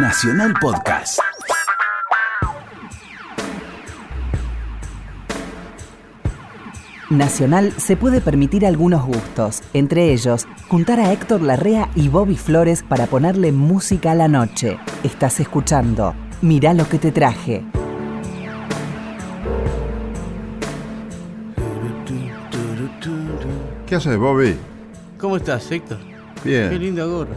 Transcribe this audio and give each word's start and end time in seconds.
Nacional 0.00 0.54
Podcast. 0.60 1.18
Nacional 7.10 7.72
se 7.72 7.96
puede 7.96 8.20
permitir 8.20 8.64
algunos 8.64 9.04
gustos, 9.04 9.60
entre 9.72 10.12
ellos 10.12 10.46
juntar 10.68 11.00
a 11.00 11.12
Héctor 11.12 11.42
Larrea 11.42 11.90
y 11.96 12.08
Bobby 12.08 12.36
Flores 12.36 12.84
para 12.84 13.06
ponerle 13.08 13.50
música 13.50 14.12
a 14.12 14.14
la 14.14 14.28
noche. 14.28 14.78
Estás 15.02 15.40
escuchando 15.40 16.14
Mirá 16.42 16.74
lo 16.74 16.88
que 16.88 16.98
te 16.98 17.10
traje. 17.10 17.64
¿Qué 23.84 23.96
haces, 23.96 24.16
Bobby? 24.16 24.54
¿Cómo 25.18 25.38
estás, 25.38 25.68
Héctor? 25.72 25.98
Bien. 26.44 26.70
Qué 26.70 26.78
linda 26.78 27.04
gorra. 27.04 27.34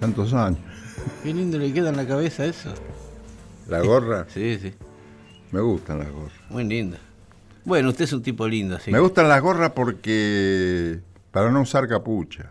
Tantos 0.00 0.34
años. 0.34 0.71
Qué 1.22 1.32
lindo 1.32 1.58
le 1.58 1.72
queda 1.72 1.90
en 1.90 1.96
la 1.96 2.06
cabeza 2.06 2.44
eso. 2.44 2.72
¿La 3.68 3.80
gorra? 3.80 4.26
Sí, 4.32 4.58
sí. 4.60 4.74
Me 5.52 5.60
gustan 5.60 5.98
las 5.98 6.10
gorras. 6.10 6.32
Muy 6.50 6.64
linda. 6.64 6.98
Bueno, 7.64 7.90
usted 7.90 8.04
es 8.04 8.12
un 8.12 8.22
tipo 8.22 8.48
lindo, 8.48 8.76
así. 8.76 8.90
Me 8.90 8.98
gustan 8.98 9.28
las 9.28 9.40
gorras 9.42 9.70
porque... 9.72 10.98
Para 11.30 11.50
no 11.50 11.60
usar 11.60 11.86
capucha. 11.88 12.50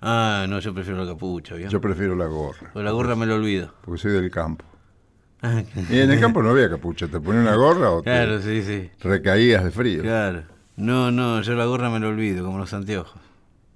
Ah, 0.00 0.46
no, 0.48 0.60
yo 0.60 0.72
prefiero 0.72 1.04
la 1.04 1.10
capucha, 1.12 1.54
¿vio? 1.56 1.68
Yo 1.68 1.80
prefiero 1.80 2.14
la 2.16 2.26
gorra. 2.26 2.70
Con 2.72 2.84
la 2.84 2.92
gorra 2.92 3.16
me 3.16 3.26
lo 3.26 3.34
olvido. 3.34 3.74
Porque 3.84 4.00
soy 4.00 4.12
del 4.12 4.30
campo. 4.30 4.64
Ah, 5.42 5.62
Y 5.90 5.98
en 6.00 6.10
el 6.10 6.20
campo 6.20 6.42
no 6.42 6.50
había 6.50 6.70
capucha. 6.70 7.08
Te 7.08 7.20
ponía 7.20 7.40
una 7.40 7.56
gorra 7.56 7.90
o 7.90 7.98
te 8.02 8.10
Claro, 8.10 8.40
sí, 8.40 8.62
sí. 8.62 8.90
recaías 9.00 9.64
de 9.64 9.70
frío. 9.70 10.02
Claro. 10.02 10.44
No, 10.76 11.10
no, 11.10 11.42
yo 11.42 11.54
la 11.54 11.64
gorra 11.66 11.90
me 11.90 11.98
lo 11.98 12.08
olvido, 12.08 12.44
como 12.44 12.58
los 12.58 12.72
anteojos. 12.72 13.20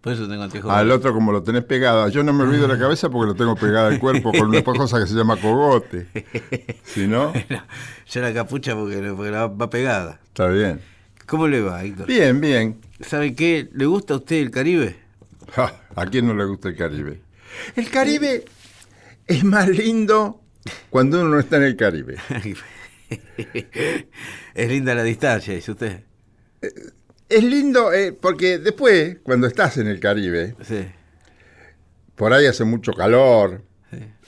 Por 0.02 0.12
eso 0.12 0.28
tengo 0.28 0.42
anteojos. 0.42 0.70
Al 0.70 0.90
otro 0.90 1.14
como 1.14 1.30
lo 1.30 1.44
tenés 1.44 1.64
pegada. 1.64 2.08
Yo 2.08 2.24
no 2.24 2.32
me 2.32 2.42
olvido 2.42 2.66
la 2.66 2.76
cabeza 2.76 3.08
porque 3.08 3.28
lo 3.28 3.34
tengo 3.36 3.54
pegada 3.54 3.86
al 3.88 4.00
cuerpo 4.00 4.32
con 4.32 4.48
una 4.48 4.62
cosa 4.64 4.98
que 4.98 5.06
se 5.06 5.14
llama 5.14 5.36
cogote. 5.36 6.08
Si 6.84 7.06
no, 7.06 7.32
Yo 8.10 8.20
la 8.20 8.34
capucha 8.34 8.74
porque, 8.74 9.00
porque 9.16 9.30
la 9.30 9.46
va 9.46 9.70
pegada. 9.70 10.20
está 10.26 10.48
bien. 10.48 10.80
¿Cómo 11.26 11.46
le 11.46 11.62
va, 11.62 11.84
Héctor? 11.84 12.08
Bien, 12.08 12.40
bien. 12.40 12.80
¿Sabe 13.00 13.34
qué? 13.34 13.68
¿Le 13.72 13.86
gusta 13.86 14.14
a 14.14 14.16
usted 14.18 14.36
el 14.36 14.50
Caribe? 14.50 14.96
Ja, 15.52 15.72
¿A 15.94 16.06
quién 16.06 16.26
no 16.26 16.34
le 16.34 16.44
gusta 16.46 16.68
el 16.68 16.76
Caribe? 16.76 17.20
El 17.76 17.88
Caribe 17.88 18.44
es 19.26 19.44
más 19.44 19.68
lindo 19.68 20.40
cuando 20.90 21.20
uno 21.20 21.30
no 21.30 21.38
está 21.38 21.58
en 21.58 21.62
el 21.62 21.76
Caribe. 21.76 22.16
es 24.54 24.68
linda 24.68 24.94
la 24.94 25.04
distancia, 25.04 25.54
dice 25.54 25.70
usted. 25.70 26.02
Es 27.32 27.44
lindo 27.44 27.92
eh, 27.92 28.12
porque 28.12 28.58
después, 28.58 29.18
cuando 29.22 29.46
estás 29.46 29.78
en 29.78 29.86
el 29.86 30.00
Caribe, 30.00 30.54
Sí. 30.62 30.84
por 32.14 32.32
ahí 32.32 32.46
hace 32.46 32.64
mucho 32.64 32.92
calor. 32.92 33.62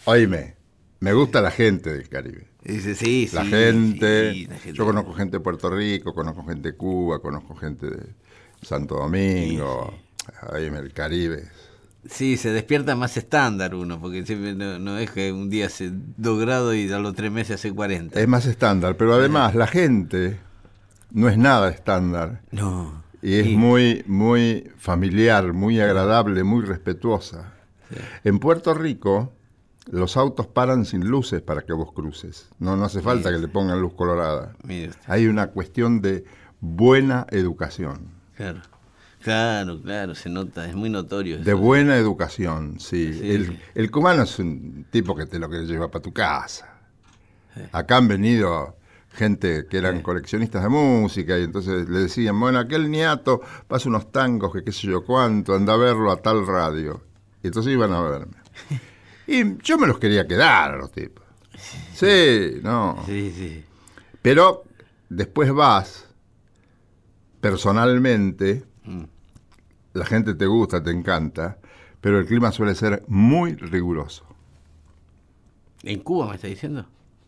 Oíme, 0.06 0.56
me 1.00 1.12
gusta 1.12 1.40
la 1.40 1.50
gente 1.50 1.92
del 1.92 2.08
Caribe. 2.08 2.48
Dice, 2.62 2.94
sí, 2.94 3.28
La 3.32 3.42
sí, 3.44 3.50
gente, 3.50 4.32
sí, 4.32 4.46
la 4.46 4.56
gente. 4.56 4.76
yo 4.78 4.84
conozco 4.86 5.12
gente 5.12 5.36
de 5.36 5.40
Puerto 5.42 5.68
Rico, 5.70 6.14
conozco 6.14 6.44
gente 6.44 6.70
de 6.72 6.76
Cuba, 6.76 7.20
conozco 7.20 7.54
gente 7.54 7.86
de 7.90 8.02
Santo 8.62 8.96
Domingo. 8.96 9.94
Oíme, 10.52 10.78
el 10.78 10.92
Caribe. 10.92 11.44
Sí, 12.08 12.36
se 12.36 12.50
despierta 12.52 12.96
más 12.96 13.16
estándar 13.16 13.74
uno, 13.74 13.98
porque 14.00 14.24
siempre 14.26 14.54
no, 14.54 14.78
no 14.78 14.98
es 14.98 15.10
que 15.10 15.32
un 15.32 15.48
día 15.50 15.66
hace 15.66 15.90
2 15.92 16.40
grados 16.40 16.74
y 16.74 16.90
a 16.92 16.98
los 16.98 17.14
3 17.14 17.30
meses 17.30 17.56
hace 17.56 17.72
40. 17.72 18.18
Es 18.20 18.28
más 18.28 18.44
estándar, 18.46 18.96
pero 18.96 19.14
además 19.14 19.54
la 19.54 19.66
gente 19.66 20.38
no 21.14 21.28
es 21.30 21.38
nada 21.38 21.70
estándar. 21.70 22.42
No. 22.50 23.02
Y 23.22 23.36
es 23.36 23.46
Sí. 23.46 23.56
muy, 23.56 24.04
muy 24.06 24.70
familiar, 24.76 25.54
muy 25.54 25.80
agradable, 25.80 26.44
muy 26.44 26.62
respetuosa. 26.64 27.54
En 28.22 28.38
Puerto 28.38 28.74
Rico, 28.74 29.32
los 29.90 30.16
autos 30.18 30.46
paran 30.46 30.84
sin 30.84 31.08
luces 31.08 31.40
para 31.40 31.62
que 31.62 31.72
vos 31.72 31.92
cruces. 31.92 32.48
No, 32.58 32.76
no 32.76 32.84
hace 32.84 33.00
falta 33.00 33.30
que 33.30 33.38
le 33.38 33.48
pongan 33.48 33.80
luz 33.80 33.94
colorada. 33.94 34.54
Hay 35.06 35.26
una 35.26 35.46
cuestión 35.48 36.02
de 36.02 36.24
buena 36.60 37.26
educación. 37.30 38.08
claro. 38.36 38.60
Claro, 39.22 39.80
claro, 39.80 40.14
se 40.14 40.28
nota, 40.28 40.68
es 40.68 40.74
muy 40.74 40.90
notorio. 40.90 41.38
De 41.38 41.52
eso. 41.52 41.56
buena 41.56 41.96
educación, 41.96 42.78
sí. 42.78 43.10
Sí, 43.14 43.30
el, 43.30 43.46
sí. 43.46 43.58
el 43.74 43.90
cubano 43.90 44.24
es 44.24 44.38
un 44.38 44.84
tipo 44.90 45.16
que 45.16 45.24
te 45.24 45.38
lo 45.38 45.48
que 45.48 45.64
lleva 45.64 45.90
para 45.90 46.02
tu 46.02 46.12
casa. 46.12 46.68
Acá 47.72 47.96
han 47.96 48.06
venido 48.08 48.76
gente 49.14 49.66
que 49.68 49.78
eran 49.78 50.02
coleccionistas 50.02 50.62
de 50.62 50.68
música 50.68 51.38
y 51.38 51.44
entonces 51.44 51.88
le 51.88 52.00
decían, 52.00 52.38
bueno, 52.38 52.58
aquel 52.58 52.90
niato 52.90 53.40
pasa 53.68 53.88
unos 53.88 54.10
tangos 54.12 54.52
que 54.52 54.62
qué 54.64 54.72
sé 54.72 54.88
yo 54.88 55.04
cuánto, 55.04 55.54
anda 55.54 55.74
a 55.74 55.76
verlo 55.76 56.10
a 56.10 56.16
tal 56.16 56.46
radio. 56.46 57.00
Y 57.42 57.46
entonces 57.48 57.72
iban 57.72 57.92
a 57.92 58.00
verme. 58.02 58.34
Y 59.26 59.56
yo 59.62 59.78
me 59.78 59.86
los 59.86 59.98
quería 59.98 60.26
quedar 60.26 60.74
a 60.74 60.76
los 60.76 60.92
tipos. 60.92 61.24
Sí, 61.94 62.60
no. 62.62 63.02
Sí, 63.06 63.32
sí. 63.34 63.64
Pero 64.20 64.64
después 65.08 65.50
vas, 65.50 66.06
personalmente, 67.40 68.64
Mm. 68.84 69.04
la 69.94 70.04
gente 70.04 70.34
te 70.34 70.44
gusta, 70.44 70.82
te 70.82 70.90
encanta, 70.90 71.56
pero 72.02 72.18
el 72.18 72.26
clima 72.26 72.52
suele 72.52 72.74
ser 72.74 73.02
muy 73.08 73.54
riguroso. 73.54 74.26
¿En 75.84 76.00
Cuba 76.00 76.28
me 76.28 76.34
está 76.34 76.48
diciendo? 76.48 76.84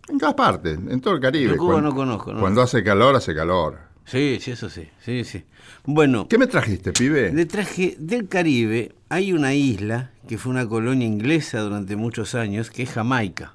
En 0.09 0.19
todas 0.19 0.35
partes, 0.35 0.79
en 0.79 1.01
todo 1.01 1.15
el 1.15 1.21
Caribe. 1.21 1.53
Yo 1.53 1.57
Cuba 1.57 1.73
Cuando- 1.75 1.91
no 1.91 1.97
conozco, 1.97 2.33
no. 2.33 2.41
Cuando 2.41 2.63
hace 2.63 2.83
calor, 2.85 3.17
hace 3.17 3.35
calor. 3.35 3.79
Sí, 4.05 4.39
sí, 4.41 4.53
eso 4.53 4.71
sí, 4.71 4.89
sí, 5.05 5.25
sí. 5.25 5.43
Bueno, 5.85 6.29
¿Qué 6.29 6.39
me 6.39 6.47
trajiste, 6.47 6.93
pibe? 6.93 7.33
le 7.33 7.45
traje 7.47 7.97
del 7.99 8.29
Caribe, 8.29 8.95
hay 9.09 9.33
una 9.33 9.55
isla 9.55 10.13
que 10.29 10.39
fue 10.39 10.53
una 10.53 10.69
colonia 10.69 11.07
inglesa 11.07 11.61
durante 11.61 11.97
muchos 11.97 12.35
años, 12.37 12.71
que 12.71 12.85
es 12.85 12.91
Jamaica. 12.91 13.55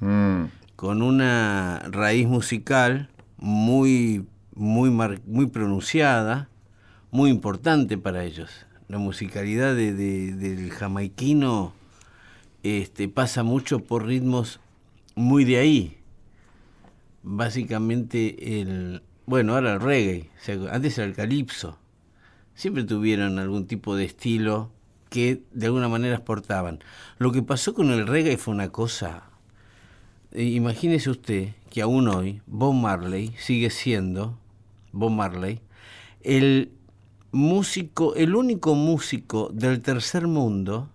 Mm, 0.00 0.44
con 0.74 1.02
una 1.02 1.82
raíz 1.90 2.26
musical 2.26 3.08
muy, 3.38 4.26
muy, 4.54 4.90
mar- 4.90 5.20
muy 5.26 5.46
pronunciada, 5.46 6.48
muy 7.12 7.30
importante 7.30 7.96
para 7.96 8.24
ellos. 8.24 8.50
La 8.88 8.98
musicalidad 8.98 9.74
de- 9.76 9.92
de- 9.94 10.32
del 10.34 10.70
jamaiquino 10.70 11.72
este, 12.64 13.08
pasa 13.08 13.44
mucho 13.44 13.78
por 13.80 14.04
ritmos 14.06 14.58
muy 15.16 15.44
de 15.44 15.58
ahí. 15.58 15.96
Básicamente 17.24 18.60
el, 18.60 19.02
bueno, 19.26 19.54
ahora 19.54 19.74
el 19.74 19.80
reggae, 19.80 20.30
antes 20.70 20.96
era 20.96 21.06
el 21.06 21.14
calipso. 21.14 21.78
Siempre 22.54 22.84
tuvieron 22.84 23.40
algún 23.40 23.66
tipo 23.66 23.96
de 23.96 24.04
estilo 24.04 24.70
que 25.10 25.42
de 25.52 25.66
alguna 25.66 25.88
manera 25.88 26.14
exportaban. 26.14 26.78
Lo 27.18 27.32
que 27.32 27.42
pasó 27.42 27.74
con 27.74 27.90
el 27.90 28.06
reggae 28.06 28.36
fue 28.36 28.54
una 28.54 28.70
cosa 28.70 29.24
eh, 30.32 30.44
Imagínese 30.44 31.10
usted 31.10 31.48
que 31.70 31.80
aún 31.82 32.08
hoy 32.08 32.42
Bob 32.46 32.74
Marley 32.74 33.34
sigue 33.38 33.70
siendo, 33.70 34.38
Bob 34.92 35.10
Marley, 35.10 35.60
el 36.22 36.72
músico, 37.32 38.14
el 38.14 38.34
único 38.34 38.74
músico 38.74 39.48
del 39.52 39.80
tercer 39.80 40.26
mundo 40.26 40.90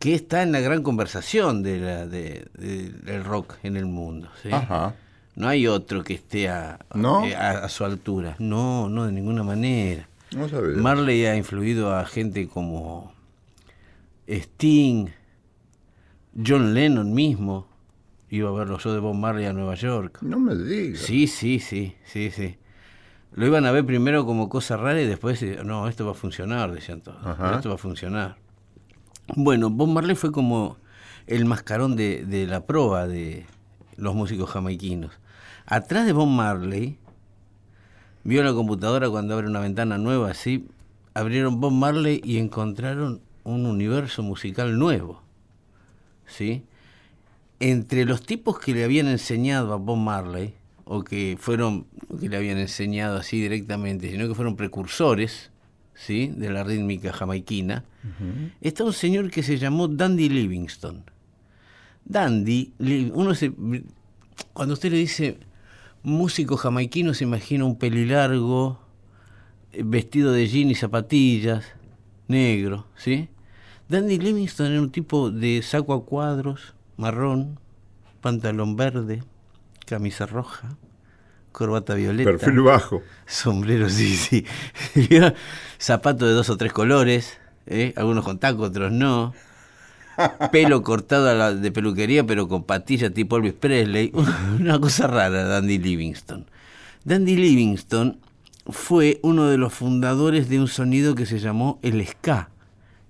que 0.00 0.14
está 0.16 0.42
en 0.42 0.50
la 0.50 0.58
gran 0.60 0.82
conversación 0.82 1.62
de 1.62 1.78
la, 1.78 2.06
de- 2.08 2.48
de- 2.58 2.88
del 2.90 3.22
rock 3.22 3.54
en 3.62 3.76
el 3.76 3.86
mundo. 3.86 4.28
¿sí? 4.42 4.48
Ajá. 4.50 4.94
No 5.36 5.46
hay 5.46 5.66
otro 5.68 6.02
que 6.02 6.14
esté 6.14 6.48
a, 6.48 6.80
¿No? 6.94 7.24
eh, 7.24 7.36
a- 7.36 7.64
a 7.64 7.68
su 7.68 7.84
altura. 7.84 8.34
No, 8.40 8.88
no, 8.88 9.06
de 9.06 9.12
ninguna 9.12 9.42
manera. 9.44 10.08
No. 10.34 10.48
Marley 10.76 11.26
ha 11.26 11.36
influido 11.36 11.94
a 11.94 12.04
gente 12.06 12.48
como 12.48 13.12
Sting, 14.26 15.06
John 16.46 16.74
Lennon 16.74 17.12
mismo. 17.12 17.66
Iba 18.30 18.48
a 18.50 18.52
ver 18.52 18.68
los 18.68 18.82
shows 18.82 18.94
de 18.94 19.00
Bob 19.00 19.16
Marley 19.16 19.46
a 19.46 19.52
Nueva 19.52 19.74
York. 19.74 20.18
no 20.22 20.38
me 20.38 20.54
digas. 20.54 21.00
Sí, 21.02 21.26
sí, 21.26 21.58
sí, 21.58 21.96
sí, 22.04 22.30
sí. 22.30 22.56
Lo 23.32 23.46
iban 23.46 23.66
a 23.66 23.72
ver 23.72 23.84
primero 23.84 24.24
como 24.24 24.48
cosa 24.48 24.76
rara 24.76 25.00
y 25.00 25.06
después, 25.06 25.42
eh, 25.42 25.58
no, 25.64 25.88
esto 25.88 26.04
va 26.04 26.12
a 26.12 26.14
funcionar, 26.14 26.72
decían 26.72 27.00
todos. 27.00 27.18
Ajá. 27.24 27.56
Esto 27.56 27.68
va 27.70 27.74
a 27.74 27.78
funcionar. 27.78 28.36
Bueno, 29.36 29.70
Bob 29.70 29.88
Marley 29.88 30.16
fue 30.16 30.32
como 30.32 30.76
el 31.28 31.44
mascarón 31.44 31.94
de, 31.94 32.46
la 32.48 32.66
proa 32.66 33.06
de 33.06 33.46
los 33.96 34.14
músicos 34.14 34.50
jamaiquinos. 34.50 35.12
Atrás 35.66 36.04
de 36.06 36.12
Bob 36.12 36.26
Marley, 36.26 36.98
vio 38.24 38.42
la 38.42 38.52
computadora 38.52 39.08
cuando 39.08 39.34
abre 39.34 39.46
una 39.46 39.60
ventana 39.60 39.98
nueva 39.98 40.30
así, 40.30 40.66
abrieron 41.14 41.60
Bob 41.60 41.72
Marley 41.72 42.20
y 42.24 42.38
encontraron 42.38 43.20
un 43.44 43.66
universo 43.66 44.24
musical 44.24 44.78
nuevo. 44.78 45.22
¿Sí? 46.26 46.64
Entre 47.60 48.04
los 48.06 48.22
tipos 48.22 48.58
que 48.58 48.74
le 48.74 48.82
habían 48.82 49.06
enseñado 49.06 49.72
a 49.72 49.76
Bob 49.76 49.98
Marley, 49.98 50.54
o 50.84 51.04
que 51.04 51.36
fueron, 51.38 51.86
que 52.18 52.28
le 52.28 52.36
habían 52.36 52.58
enseñado 52.58 53.18
así 53.18 53.40
directamente, 53.40 54.10
sino 54.10 54.26
que 54.26 54.34
fueron 54.34 54.56
precursores, 54.56 55.50
¿sí? 56.00 56.32
De 56.34 56.50
la 56.50 56.64
rítmica 56.64 57.12
jamaiquina, 57.12 57.84
está 58.60 58.84
un 58.84 58.92
señor 58.92 59.30
que 59.30 59.42
se 59.42 59.58
llamó 59.58 59.86
Dandy 59.86 60.28
Livingston. 60.28 61.04
Dandy, 62.04 62.72
uno 63.12 63.34
se, 63.34 63.52
cuando 64.52 64.74
usted 64.74 64.90
le 64.90 64.96
dice 64.96 65.38
músico 66.02 66.56
jamaiquino 66.56 67.12
se 67.12 67.24
imagina 67.24 67.66
un 67.66 67.76
pelilargo, 67.76 68.80
eh, 69.72 69.82
vestido 69.84 70.32
de 70.32 70.48
jean 70.48 70.70
y 70.70 70.74
zapatillas, 70.74 71.66
negro, 72.28 72.86
¿sí? 72.96 73.28
Dandy 73.88 74.18
Livingston 74.18 74.72
era 74.72 74.80
un 74.80 74.90
tipo 74.90 75.30
de 75.30 75.60
saco 75.62 75.92
a 75.92 76.04
cuadros, 76.04 76.74
marrón, 76.96 77.58
pantalón 78.22 78.76
verde, 78.76 79.22
camisa 79.84 80.24
roja, 80.24 80.78
corbata 81.52 81.94
violeta. 81.94 82.30
Perfil 82.30 82.60
bajo. 82.62 83.02
Sombrero, 83.26 83.88
sí, 83.90 84.16
sí. 84.16 84.44
Zapatos 85.78 86.28
de 86.28 86.34
dos 86.34 86.50
o 86.50 86.56
tres 86.56 86.72
colores, 86.72 87.38
¿eh? 87.66 87.92
algunos 87.96 88.24
con 88.24 88.38
taco, 88.38 88.62
otros 88.64 88.92
no. 88.92 89.34
Pelo 90.52 90.82
cortado 90.82 91.56
de 91.56 91.72
peluquería, 91.72 92.26
pero 92.26 92.46
con 92.46 92.64
patillas 92.64 93.12
tipo 93.14 93.36
Elvis 93.36 93.54
Presley. 93.54 94.12
Una 94.60 94.78
cosa 94.78 95.06
rara, 95.06 95.44
Dandy 95.44 95.78
Livingston. 95.78 96.46
Dandy 97.04 97.36
Livingston 97.36 98.18
fue 98.66 99.18
uno 99.22 99.46
de 99.46 99.56
los 99.56 99.72
fundadores 99.72 100.48
de 100.48 100.60
un 100.60 100.68
sonido 100.68 101.14
que 101.14 101.24
se 101.26 101.38
llamó 101.38 101.78
el 101.82 102.06
ska, 102.06 102.50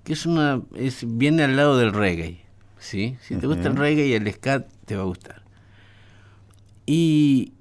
que 0.04 0.12
es 0.12 0.26
una 0.26 0.62
es 0.76 1.04
viene 1.06 1.42
al 1.42 1.56
lado 1.56 1.76
del 1.76 1.92
reggae, 1.92 2.44
¿sí? 2.78 3.16
Si 3.20 3.34
te 3.36 3.46
gusta 3.46 3.68
el 3.68 3.76
reggae 3.76 4.06
y 4.06 4.12
el 4.14 4.32
ska 4.32 4.66
te 4.86 4.96
va 4.96 5.02
a 5.02 5.06
gustar. 5.06 5.42
Y 6.86 7.52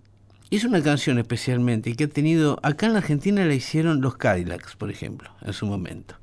es 0.57 0.63
una 0.63 0.81
canción 0.81 1.19
especialmente 1.19 1.95
que 1.95 2.05
ha 2.05 2.07
tenido 2.07 2.59
acá 2.63 2.87
en 2.87 2.93
la 2.93 2.99
Argentina 2.99 3.45
la 3.45 3.53
hicieron 3.53 4.01
los 4.01 4.17
Cadillacs, 4.17 4.75
por 4.75 4.89
ejemplo, 4.89 5.29
en 5.41 5.53
su 5.53 5.65
momento. 5.65 6.15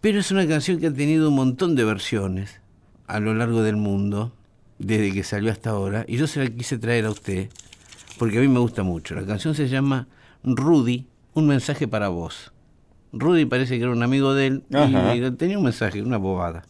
Pero 0.00 0.18
es 0.18 0.30
una 0.30 0.46
canción 0.48 0.80
que 0.80 0.88
ha 0.88 0.92
tenido 0.92 1.28
un 1.28 1.36
montón 1.36 1.76
de 1.76 1.84
versiones 1.84 2.60
a 3.06 3.20
lo 3.20 3.34
largo 3.34 3.62
del 3.62 3.76
mundo 3.76 4.32
desde 4.78 5.12
que 5.12 5.22
salió 5.22 5.52
hasta 5.52 5.70
ahora 5.70 6.04
y 6.08 6.16
yo 6.16 6.26
se 6.26 6.42
la 6.42 6.50
quise 6.50 6.78
traer 6.78 7.04
a 7.04 7.10
usted 7.10 7.50
porque 8.18 8.38
a 8.38 8.40
mí 8.40 8.48
me 8.48 8.58
gusta 8.58 8.82
mucho. 8.82 9.14
La 9.14 9.24
canción 9.24 9.54
se 9.54 9.68
llama 9.68 10.08
Rudy, 10.42 11.06
un 11.34 11.46
mensaje 11.46 11.86
para 11.86 12.08
vos. 12.08 12.52
Rudy 13.12 13.44
parece 13.44 13.76
que 13.76 13.84
era 13.84 13.92
un 13.92 14.02
amigo 14.02 14.34
de 14.34 14.46
él 14.46 14.64
y 14.70 15.30
tenía 15.32 15.58
un 15.58 15.64
mensaje, 15.64 16.02
una 16.02 16.16
bobada. 16.16 16.64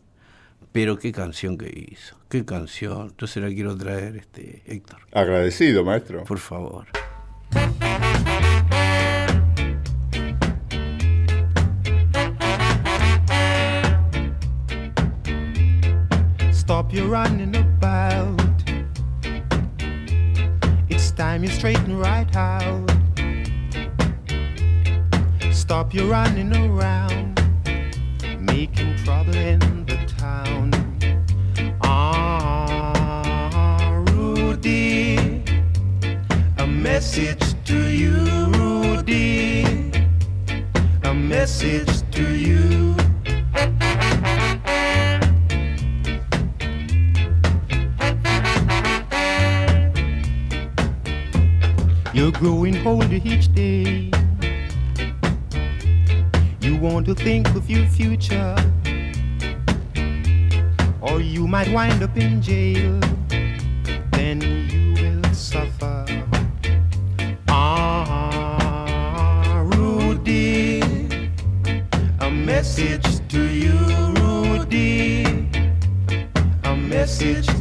Pero 0.72 0.99
qué 0.99 1.12
canción 1.12 1.58
que 1.58 1.69
hizo, 1.90 2.17
qué 2.28 2.44
canción. 2.44 3.12
Yo 3.19 3.26
se 3.26 3.40
la 3.40 3.49
quiero 3.49 3.76
traer, 3.76 4.17
este, 4.17 4.62
Héctor. 4.67 5.00
Agradecido, 5.12 5.84
maestro. 5.84 6.25
Por 6.25 6.38
favor. 6.38 6.87
Stop 16.52 16.93
your 16.93 17.08
running 17.08 17.56
about. 17.56 18.40
time 21.20 21.44
you 21.44 21.50
straighten 21.50 21.99
right 21.99 22.34
out. 22.34 22.90
Stop 25.52 25.93
your 25.93 26.06
running 26.06 26.56
around, 26.56 27.38
making 28.40 28.96
trouble 29.05 29.37
in 29.37 29.80
town. 30.31 30.71
Ah, 31.82 33.23
Rudy, 34.11 35.43
a 36.59 36.67
message 36.67 37.44
to 37.65 37.79
you, 38.03 38.15
Rudy, 38.59 39.65
a 41.11 41.12
message 41.15 41.94
to 42.17 42.25
you. 42.47 42.94
You're 52.12 52.32
growing 52.43 52.77
older 52.87 53.21
each 53.32 53.47
day. 53.55 54.11
You 56.61 56.77
want 56.77 57.06
to 57.06 57.15
think 57.15 57.47
of 57.59 57.71
your 57.71 57.87
future, 57.87 58.55
or 61.02 61.20
you 61.20 61.47
might 61.47 61.69
wind 61.73 62.02
up 62.02 62.17
in 62.17 62.41
jail. 62.43 62.99
Then 64.12 64.41
you 64.70 64.94
will 64.94 65.35
suffer. 65.35 66.06
Ah, 67.49 68.82
Rudy, 69.64 70.81
a 72.20 72.31
message 72.31 73.26
to 73.29 73.43
you, 73.43 73.79
Rudy, 74.20 75.25
a 76.64 76.76
message 76.76 77.59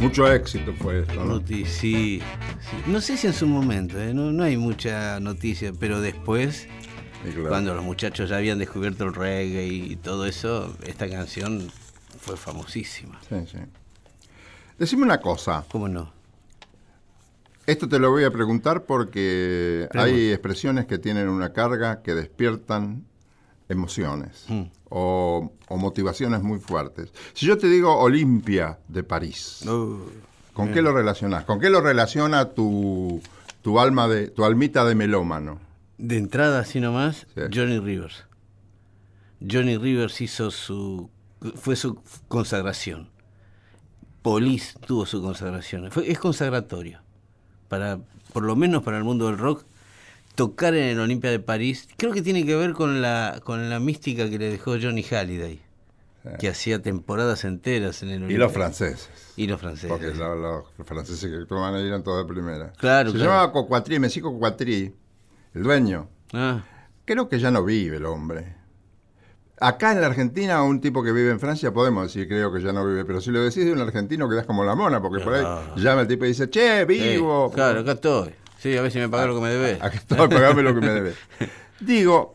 éxito 0.00 0.72
fue 0.74 1.00
esto, 1.00 1.24
¿no? 1.24 1.42
sí, 1.66 2.22
No 2.86 3.00
sé 3.00 3.16
si 3.16 3.26
en 3.26 3.32
su 3.32 3.46
momento, 3.46 4.00
¿eh? 4.00 4.14
no, 4.14 4.42
hay 4.42 4.56
mucha 4.56 5.18
noticia, 5.20 5.72
pero 5.78 6.00
después, 6.00 6.68
cuando 7.48 7.74
los 7.74 7.84
muchachos 7.84 8.30
ya 8.30 8.36
habían 8.36 8.58
descubierto 8.58 9.04
el 9.04 9.14
reggae 9.14 9.66
y 9.66 9.96
todo 9.96 10.26
eso, 10.26 10.74
esta 10.86 11.08
canción 11.08 11.70
fue 12.20 12.36
famosísima. 12.36 13.18
Sí, 13.28 13.36
sí. 13.50 13.58
Decime 14.78 15.02
una 15.02 15.20
cosa. 15.20 15.64
¿Cómo 15.70 15.88
no? 15.88 16.12
Esto 17.66 17.88
te 17.88 17.98
lo 17.98 18.10
voy 18.10 18.24
a 18.24 18.30
preguntar 18.30 18.84
porque 18.84 19.88
hay 19.92 20.30
expresiones 20.30 20.86
que 20.86 20.98
tienen 20.98 21.28
una 21.28 21.52
carga 21.52 22.02
que 22.02 22.14
despiertan 22.14 23.04
emociones 23.68 24.44
mm. 24.48 24.62
o, 24.90 25.52
motivaciones 25.70 26.42
muy 26.42 26.58
fuertes. 26.58 27.12
Si 27.34 27.46
yo 27.46 27.58
te 27.58 27.68
digo 27.68 27.96
Olimpia 27.96 28.78
de 28.88 29.02
París, 29.02 29.62
uh, 29.66 29.98
¿con 30.52 30.72
qué 30.72 30.82
lo 30.82 30.92
relacionas? 30.92 31.44
¿Con 31.44 31.60
qué 31.60 31.70
lo 31.70 31.80
relaciona 31.80 32.50
tu, 32.50 33.20
tu 33.62 33.78
alma 33.78 34.08
de 34.08 34.28
tu 34.28 34.44
almita 34.44 34.84
de 34.84 34.94
melómano? 34.94 35.60
De 35.98 36.16
entrada, 36.16 36.60
así 36.60 36.80
nomás, 36.80 37.26
Johnny 37.52 37.78
Rivers. 37.78 38.24
Johnny 39.40 39.76
Rivers 39.76 40.20
hizo 40.20 40.50
su 40.50 41.10
fue 41.54 41.76
su 41.76 42.00
consagración. 42.28 43.08
Police 44.22 44.78
tuvo 44.86 45.06
su 45.06 45.22
consagración. 45.22 45.90
Fue, 45.90 46.10
es 46.10 46.18
consagratorio. 46.18 47.00
Para, 47.68 48.00
por 48.32 48.42
lo 48.42 48.56
menos 48.56 48.82
para 48.82 48.98
el 48.98 49.04
mundo 49.04 49.26
del 49.26 49.38
rock, 49.38 49.64
tocar 50.38 50.72
en 50.76 50.84
el 50.84 51.00
Olimpia 51.00 51.32
de 51.32 51.40
París, 51.40 51.88
creo 51.96 52.12
que 52.12 52.22
tiene 52.22 52.46
que 52.46 52.54
ver 52.54 52.72
con 52.72 53.02
la, 53.02 53.40
con 53.42 53.68
la 53.68 53.80
mística 53.80 54.30
que 54.30 54.38
le 54.38 54.48
dejó 54.48 54.76
Johnny 54.80 55.02
Halliday, 55.02 55.60
que 56.38 56.48
hacía 56.48 56.80
temporadas 56.80 57.44
enteras 57.44 58.04
en 58.04 58.10
el 58.10 58.16
Olimpia. 58.18 58.36
Y 58.36 58.38
los 58.38 58.52
franceses. 58.52 59.10
Y 59.34 59.48
los 59.48 59.60
franceses. 59.60 59.90
Porque 59.90 60.14
los, 60.14 60.64
franceses 60.86 61.28
que 61.28 61.38
actuaban 61.38 61.74
ahí 61.74 61.88
eran 61.88 62.04
todos 62.04 62.24
de 62.24 62.32
primera. 62.32 62.72
Claro, 62.74 63.10
Se 63.10 63.18
llamaba 63.18 63.50
Coquatrí, 63.50 63.98
Messi 63.98 64.20
Coquatrí, 64.20 64.94
el 65.54 65.62
dueño. 65.64 66.08
Ah. 66.32 66.62
Creo 67.04 67.28
que 67.28 67.40
ya 67.40 67.50
no 67.50 67.64
vive 67.64 67.96
el 67.96 68.06
hombre. 68.06 68.54
Acá 69.60 69.90
en 69.90 70.00
la 70.00 70.06
Argentina, 70.06 70.62
un 70.62 70.80
tipo 70.80 71.02
que 71.02 71.10
vive 71.10 71.32
en 71.32 71.40
Francia, 71.40 71.72
podemos 71.72 72.04
decir, 72.04 72.28
creo 72.28 72.52
que 72.52 72.62
ya 72.62 72.72
no 72.72 72.86
vive, 72.86 73.04
pero 73.04 73.20
si 73.20 73.32
lo 73.32 73.42
decís 73.42 73.64
de 73.64 73.72
un 73.72 73.80
argentino, 73.80 74.28
quedas 74.28 74.46
como 74.46 74.62
la 74.62 74.76
mona, 74.76 75.02
porque 75.02 75.24
por 75.24 75.34
ahí 75.34 75.44
llama 75.74 76.02
el 76.02 76.06
tipo 76.06 76.24
y 76.26 76.28
dice, 76.28 76.48
che, 76.48 76.84
vivo. 76.84 77.50
claro, 77.50 77.80
acá 77.80 77.92
estoy. 77.92 78.34
Sí, 78.58 78.76
a 78.76 78.82
ver 78.82 78.90
si 78.90 78.98
me 78.98 79.08
paga 79.08 79.26
lo 79.26 79.36
que 79.36 79.40
me 79.40 79.48
debe. 79.48 79.78
Aquí 79.80 79.98
estoy, 79.98 80.28
pagame 80.28 80.62
lo 80.62 80.74
que 80.74 80.80
me 80.80 80.90
debe. 80.90 81.14
Digo, 81.80 82.34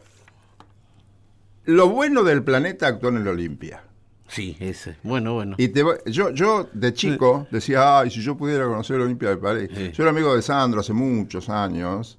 lo 1.65 1.89
bueno 1.89 2.23
del 2.23 2.43
planeta 2.43 2.87
actuó 2.87 3.09
en 3.09 3.17
el 3.17 3.27
Olimpia. 3.27 3.83
Sí, 4.27 4.57
ese. 4.59 4.95
Bueno, 5.03 5.33
bueno. 5.33 5.55
Y 5.59 5.67
te 5.67 5.83
yo, 6.05 6.31
yo 6.31 6.69
de 6.73 6.93
chico 6.93 7.45
decía, 7.51 7.99
ay, 7.99 8.09
si 8.09 8.21
yo 8.21 8.35
pudiera 8.35 8.65
conocer 8.65 8.97
la 8.97 9.03
Olimpia 9.03 9.29
de 9.29 9.37
París. 9.37 9.69
Sí. 9.75 9.91
Yo 9.91 10.03
era 10.03 10.11
amigo 10.11 10.35
de 10.35 10.41
Sandro 10.41 10.79
hace 10.79 10.93
muchos 10.93 11.49
años, 11.49 12.17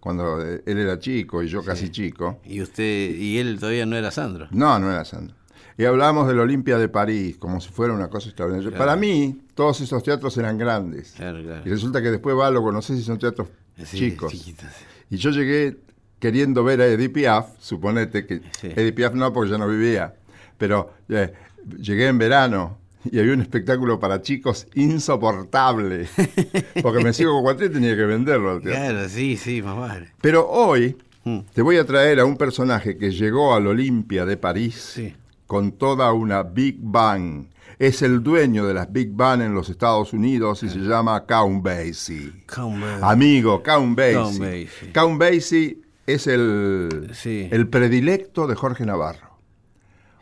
cuando 0.00 0.44
eh, 0.44 0.62
él 0.66 0.78
era 0.78 0.98
chico 0.98 1.42
y 1.42 1.48
yo 1.48 1.64
casi 1.64 1.90
chico. 1.90 2.40
Y 2.44 2.60
usted, 2.60 3.14
y 3.16 3.38
él 3.38 3.58
todavía 3.58 3.86
no 3.86 3.96
era 3.96 4.10
Sandro. 4.10 4.48
No, 4.50 4.78
no 4.78 4.90
era 4.90 5.04
Sandro. 5.04 5.34
Y 5.76 5.84
hablábamos 5.84 6.28
de 6.28 6.34
la 6.34 6.42
Olimpia 6.42 6.78
de 6.78 6.88
París, 6.88 7.36
como 7.38 7.60
si 7.60 7.68
fuera 7.70 7.92
una 7.92 8.08
cosa 8.08 8.28
extraordinaria. 8.28 8.68
Claro. 8.70 8.84
Para 8.84 8.96
mí, 8.96 9.40
todos 9.54 9.80
esos 9.80 10.02
teatros 10.02 10.36
eran 10.38 10.56
grandes. 10.58 11.12
Claro, 11.16 11.42
claro. 11.42 11.62
Y 11.64 11.68
resulta 11.70 12.00
que 12.00 12.10
después 12.10 12.36
va, 12.36 12.50
lo 12.50 12.62
conoces 12.62 12.98
y 12.98 13.02
son 13.02 13.18
teatros 13.18 13.48
Sí, 13.84 13.98
chicos. 13.98 14.30
chiquitos. 14.32 14.68
Y 15.10 15.16
yo 15.16 15.30
llegué 15.30 15.76
queriendo 16.20 16.62
ver 16.64 16.80
a 16.80 16.86
Edith 16.86 17.12
Piaf, 17.12 17.46
suponete 17.58 18.24
que 18.26 18.40
Sí. 18.60 18.68
Edith 18.76 18.94
Piaf 18.94 19.14
no, 19.14 19.32
porque 19.32 19.50
ya 19.50 19.58
no 19.58 19.66
vivía, 19.68 20.14
pero 20.56 20.92
eh, 21.08 21.32
llegué 21.78 22.06
en 22.06 22.18
verano 22.18 22.78
y 23.10 23.18
había 23.18 23.32
un 23.34 23.42
espectáculo 23.42 23.98
para 24.00 24.22
chicos 24.22 24.66
insoportable, 24.74 26.06
porque 26.82 27.02
me 27.04 27.12
sigo 27.12 27.32
con 27.32 27.42
cuatro 27.42 27.66
y 27.66 27.70
tenía 27.70 27.94
que 27.96 28.04
venderlo 28.04 28.52
al 28.52 28.62
teatro. 28.62 28.80
Claro, 28.92 29.08
sí, 29.08 29.36
sí, 29.36 29.60
vale. 29.60 30.08
Pero 30.20 30.48
hoy 30.48 30.96
Mm. 31.26 31.38
te 31.54 31.62
voy 31.62 31.78
a 31.78 31.86
traer 31.86 32.20
a 32.20 32.26
un 32.26 32.36
personaje 32.36 32.98
que 32.98 33.10
llegó 33.10 33.54
al 33.54 33.66
Olimpia 33.66 34.26
de 34.26 34.36
París 34.36 34.74
Sí. 34.94 35.14
Con 35.46 35.72
toda 35.72 36.12
una 36.12 36.42
Big 36.42 36.78
Bang. 36.80 37.48
Es 37.78 38.02
el 38.02 38.22
dueño 38.22 38.66
de 38.66 38.74
las 38.74 38.92
Big 38.92 39.10
Bang 39.12 39.42
en 39.42 39.54
los 39.54 39.68
Estados 39.68 40.12
Unidos 40.12 40.62
y 40.62 40.68
se 40.68 40.78
llama 40.78 41.24
Count 41.26 41.62
Basie. 41.62 42.44
Come 42.52 42.84
on. 42.84 43.04
Amigo, 43.04 43.62
Count 43.62 43.96
Basie. 43.96 44.14
Count 44.14 44.38
Basie. 44.38 44.92
Count 44.92 45.18
Basie 45.20 45.78
es 46.06 46.26
el, 46.26 47.10
Sí. 47.14 47.48
el 47.50 47.68
predilecto 47.68 48.46
de 48.46 48.54
Jorge 48.54 48.86
Navarro. 48.86 49.38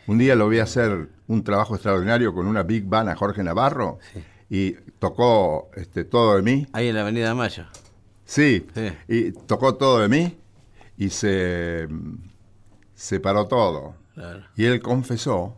Un 0.07 0.19
día 0.19 0.35
lo 0.35 0.49
vi 0.49 0.59
hacer 0.59 1.11
un 1.29 1.45
trabajo 1.45 1.75
extraordinario 1.75 2.35
con 2.35 2.47
una 2.47 2.62
Big 2.62 2.85
Band 2.87 3.11
a 3.11 3.17
Jorge 3.17 3.43
Navarro 3.45 3.99
y 4.50 4.73
tocó 4.99 5.71
este, 5.76 6.05
todo 6.05 6.37
de 6.37 6.43
mí. 6.43 6.67
Ahí 6.73 6.88
en 6.88 6.95
la 6.97 7.02
Avenida 7.02 7.35
Mayo. 7.35 7.64
Sí, 8.25 8.67
Sí. 8.75 8.88
y 9.09 9.33
tocó 9.33 9.75
todo 9.76 10.00
de 10.00 10.09
mí 10.09 10.37
y 10.97 11.11
se 11.11 11.87
separó 12.95 13.47
todo. 13.47 13.95
Claro. 14.14 14.42
Y 14.57 14.64
él 14.64 14.81
confesó 14.81 15.57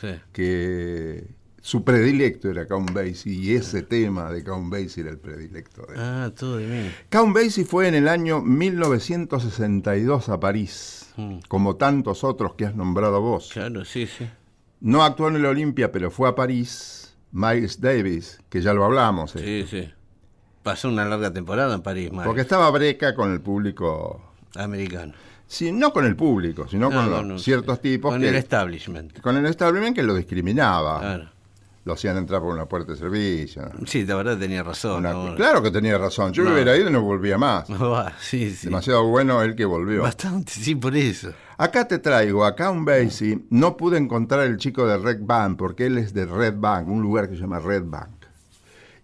Sí. 0.00 0.08
que 0.32 1.26
su 1.60 1.84
predilecto 1.84 2.50
era 2.50 2.66
Count 2.66 2.92
Basie 2.92 3.32
y 3.34 3.52
ese 3.54 3.82
tema 3.82 4.32
de 4.32 4.42
Count 4.42 4.70
Basie 4.72 5.02
era 5.02 5.10
el 5.10 5.18
predilecto 5.18 5.82
de 5.86 5.94
él. 5.94 6.00
Ah, 6.02 6.30
todo 6.36 6.56
mí. 6.58 6.90
Count 7.10 7.34
Basie 7.34 7.64
fue 7.64 7.86
en 7.88 7.94
el 7.94 8.08
año 8.08 8.40
1962 8.40 10.28
a 10.28 10.40
París, 10.40 11.12
Mm. 11.16 11.38
como 11.48 11.76
tantos 11.76 12.24
otros 12.24 12.54
que 12.54 12.66
has 12.66 12.74
nombrado 12.74 13.20
vos. 13.20 13.50
Claro, 13.52 13.84
sí, 13.84 14.06
sí. 14.06 14.28
No 14.80 15.04
actuó 15.04 15.28
en 15.28 15.36
el 15.36 15.44
Olimpia, 15.46 15.92
pero 15.92 16.10
fue 16.10 16.28
a 16.28 16.34
París. 16.34 17.14
Miles 17.34 17.80
Davis, 17.80 18.40
que 18.50 18.60
ya 18.60 18.74
lo 18.74 18.84
hablamos, 18.84 19.34
eh, 19.36 19.64
Sí, 19.70 19.82
sí. 19.82 19.90
Pasó 20.62 20.88
una 20.88 21.04
larga 21.06 21.32
temporada 21.32 21.74
en 21.74 21.80
París, 21.82 22.12
Mario. 22.12 22.28
porque 22.28 22.42
estaba 22.42 22.70
breca 22.70 23.14
con 23.14 23.32
el 23.32 23.40
público, 23.40 24.22
Americano. 24.54 25.14
Sí, 25.52 25.70
no 25.72 25.92
con 25.92 26.04
el 26.06 26.16
público, 26.16 26.66
sino 26.68 26.88
No, 26.90 26.96
con 26.96 27.04
no, 27.10 27.16
los- 27.18 27.26
no, 27.26 27.38
ciertos 27.38 27.80
tipos 27.80 28.12
Con 28.12 28.20
que, 28.20 28.28
el 28.28 28.34
establishment. 28.36 29.20
con 29.20 29.36
el 29.36 29.46
establishment 29.46 29.94
que 29.94 30.02
lo 30.02 30.14
discriminaba, 30.14 30.98
Claro. 31.00 31.28
lo 31.84 31.92
hacían 31.92 32.16
entrar 32.16 32.40
por 32.40 32.52
una 32.54 32.66
puerta 32.66 32.92
de 32.92 32.98
servicio. 32.98 33.68
Sí, 33.86 34.04
la 34.06 34.16
verdad 34.16 34.38
tenía 34.38 34.62
razón. 34.62 35.02
Claro 35.36 35.62
que 35.62 35.70
tenía 35.70 35.98
razón, 35.98 36.32
yo 36.32 36.42
hubiera 36.44 36.76
ido 36.76 36.88
y 36.88 36.92
no 36.92 37.02
volvía 37.02 37.36
más. 37.38 37.68
Ah, 37.70 38.12
sí, 38.20 38.50
sí. 38.54 38.66
Demasiado 38.66 39.04
bueno 39.08 39.42
el 39.42 39.54
que 39.54 39.64
volvió. 39.64 40.02
Bastante, 40.02 40.52
sí, 40.52 40.74
por 40.74 40.96
eso. 40.96 41.32
Acá 41.58 41.86
te 41.86 41.98
traigo 41.98 42.44
a 42.44 42.56
Count 42.56 42.86
Basie. 42.86 43.40
No 43.50 43.76
pude 43.76 43.98
encontrar 43.98 44.40
el 44.46 44.56
chico 44.56 44.86
de 44.86 44.98
Red 44.98 45.18
Bank 45.20 45.56
porque 45.58 45.86
él 45.86 45.98
es 45.98 46.12
de 46.14 46.26
Red 46.26 46.54
Bank, 46.56 46.88
un 46.88 47.02
lugar 47.02 47.28
que 47.28 47.34
se 47.36 47.40
llama 47.42 47.58
Red 47.60 47.84
Bank. 47.86 48.08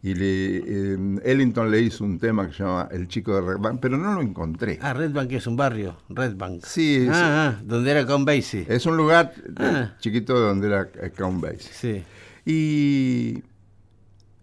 Y 0.00 0.14
le, 0.14 0.58
eh, 0.58 1.20
Ellington 1.24 1.70
le 1.70 1.80
hizo 1.80 2.04
un 2.04 2.18
tema 2.20 2.46
que 2.46 2.52
se 2.52 2.62
llama 2.62 2.88
El 2.92 3.08
chico 3.08 3.34
de 3.34 3.40
Red 3.40 3.58
Bank, 3.58 3.78
pero 3.82 3.98
no 3.98 4.14
lo 4.14 4.22
encontré. 4.22 4.78
Ah, 4.80 4.92
Red 4.94 5.10
Bank 5.12 5.32
es 5.32 5.46
un 5.48 5.56
barrio. 5.56 5.96
Red 6.08 6.36
Bank. 6.36 6.64
Sí, 6.64 7.00
sí. 7.02 7.08
Ah, 7.12 7.56
ah, 7.58 7.62
donde 7.64 7.90
era 7.90 8.06
con 8.06 8.24
Basie. 8.24 8.64
Es 8.68 8.86
un 8.86 8.96
lugar 8.96 9.32
eh, 9.36 9.52
Ah. 9.58 9.96
chiquito 9.98 10.38
donde 10.38 10.68
era 10.68 10.88
eh, 11.02 11.10
Count 11.16 11.42
Basie. 11.42 11.72
Sí. 11.72 12.04
Y 12.46 13.42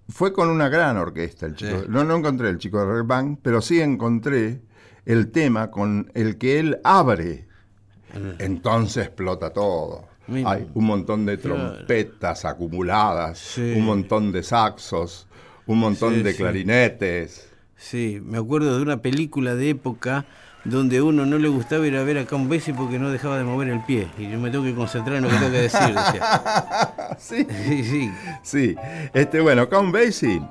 fue 0.09 0.33
con 0.33 0.49
una 0.49 0.67
gran 0.67 0.97
orquesta 0.97 1.45
el 1.45 1.55
chico. 1.55 1.79
Sí. 1.79 1.85
No, 1.87 2.03
no 2.03 2.17
encontré 2.17 2.49
el 2.49 2.57
chico 2.57 2.79
de 2.85 2.93
Red 2.93 3.05
Bank, 3.05 3.39
pero 3.41 3.61
sí 3.61 3.79
encontré 3.79 4.61
el 5.05 5.31
tema 5.31 5.71
con 5.71 6.11
el 6.15 6.37
que 6.37 6.59
él 6.59 6.79
abre. 6.83 7.47
Entonces 8.39 9.05
explota 9.07 9.51
todo. 9.51 10.07
Hay 10.27 10.67
un 10.73 10.85
montón 10.85 11.25
de 11.25 11.37
trompetas 11.37 12.45
acumuladas, 12.45 13.37
Sí. 13.37 13.73
un 13.77 13.85
montón 13.85 14.31
de 14.31 14.41
saxos, 14.43 15.27
un 15.67 15.79
montón 15.79 16.15
Sí, 16.15 16.23
de 16.23 16.31
sí. 16.31 16.37
clarinetes. 16.37 17.49
Sí, 17.77 18.21
me 18.23 18.37
acuerdo 18.37 18.75
de 18.77 18.81
una 18.81 18.97
película 19.01 19.55
de 19.55 19.69
época 19.71 20.25
donde 20.63 21.01
uno 21.01 21.25
no 21.25 21.37
le 21.37 21.47
gustaba 21.47 21.85
ir 21.85 21.95
a 21.95 22.03
ver 22.03 22.17
a 22.17 22.25
Count 22.25 22.49
Basie 22.49 22.73
porque 22.73 22.97
no 22.97 23.09
dejaba 23.11 23.37
de 23.37 23.43
mover 23.43 23.67
el 23.69 23.83
pie. 23.83 24.07
Y 24.17 24.29
yo 24.31 24.39
me 24.39 24.49
tengo 24.49 24.63
que 24.63 24.73
concentrar 24.73 25.17
en 25.17 25.23
lo 25.23 25.29
que 25.29 25.35
tengo 25.35 25.51
que 25.51 25.57
decir. 25.61 25.79
decía. 25.81 26.21
Sí, 27.19 27.45
Sí, 27.67 27.83
sí. 27.83 28.11
sí. 28.43 28.75
Este, 29.13 29.41
bueno, 29.41 29.69
Count 29.69 29.93
Basie 29.93 30.41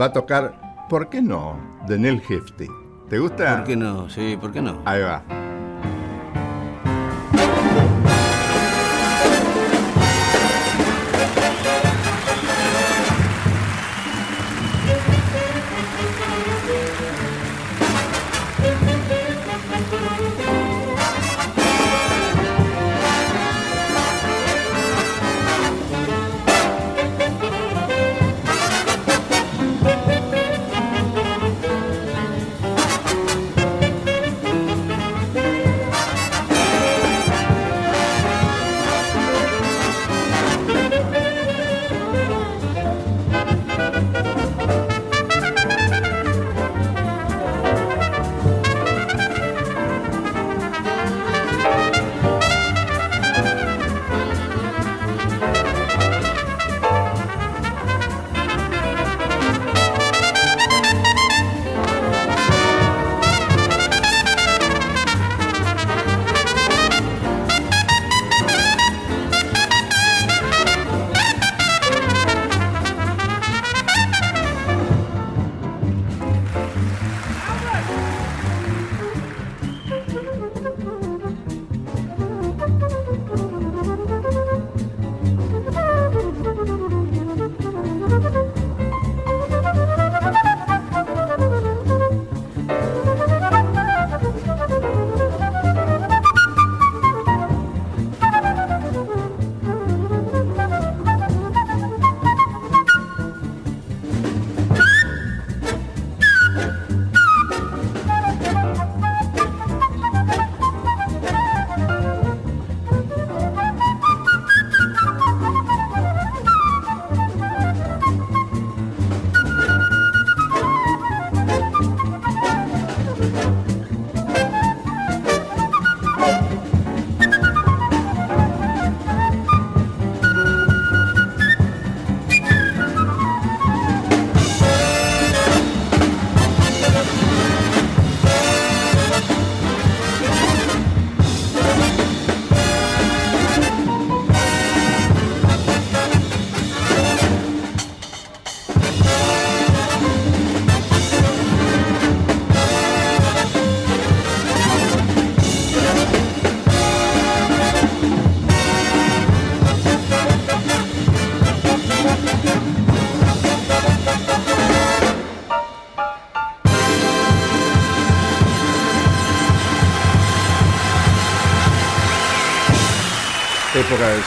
va 0.00 0.06
a 0.06 0.12
tocar, 0.12 0.86
¿por 0.88 1.08
qué 1.08 1.20
no? 1.22 1.58
De 1.88 1.98
Neil 1.98 2.22
Hefti. 2.28 2.66
¿Te 3.10 3.18
gusta? 3.18 3.56
¿Por 3.56 3.64
qué 3.66 3.76
no? 3.76 4.08
Sí, 4.08 4.36
¿por 4.40 4.52
qué 4.52 4.62
no? 4.62 4.80
Ahí 4.84 5.02
va. 5.02 5.22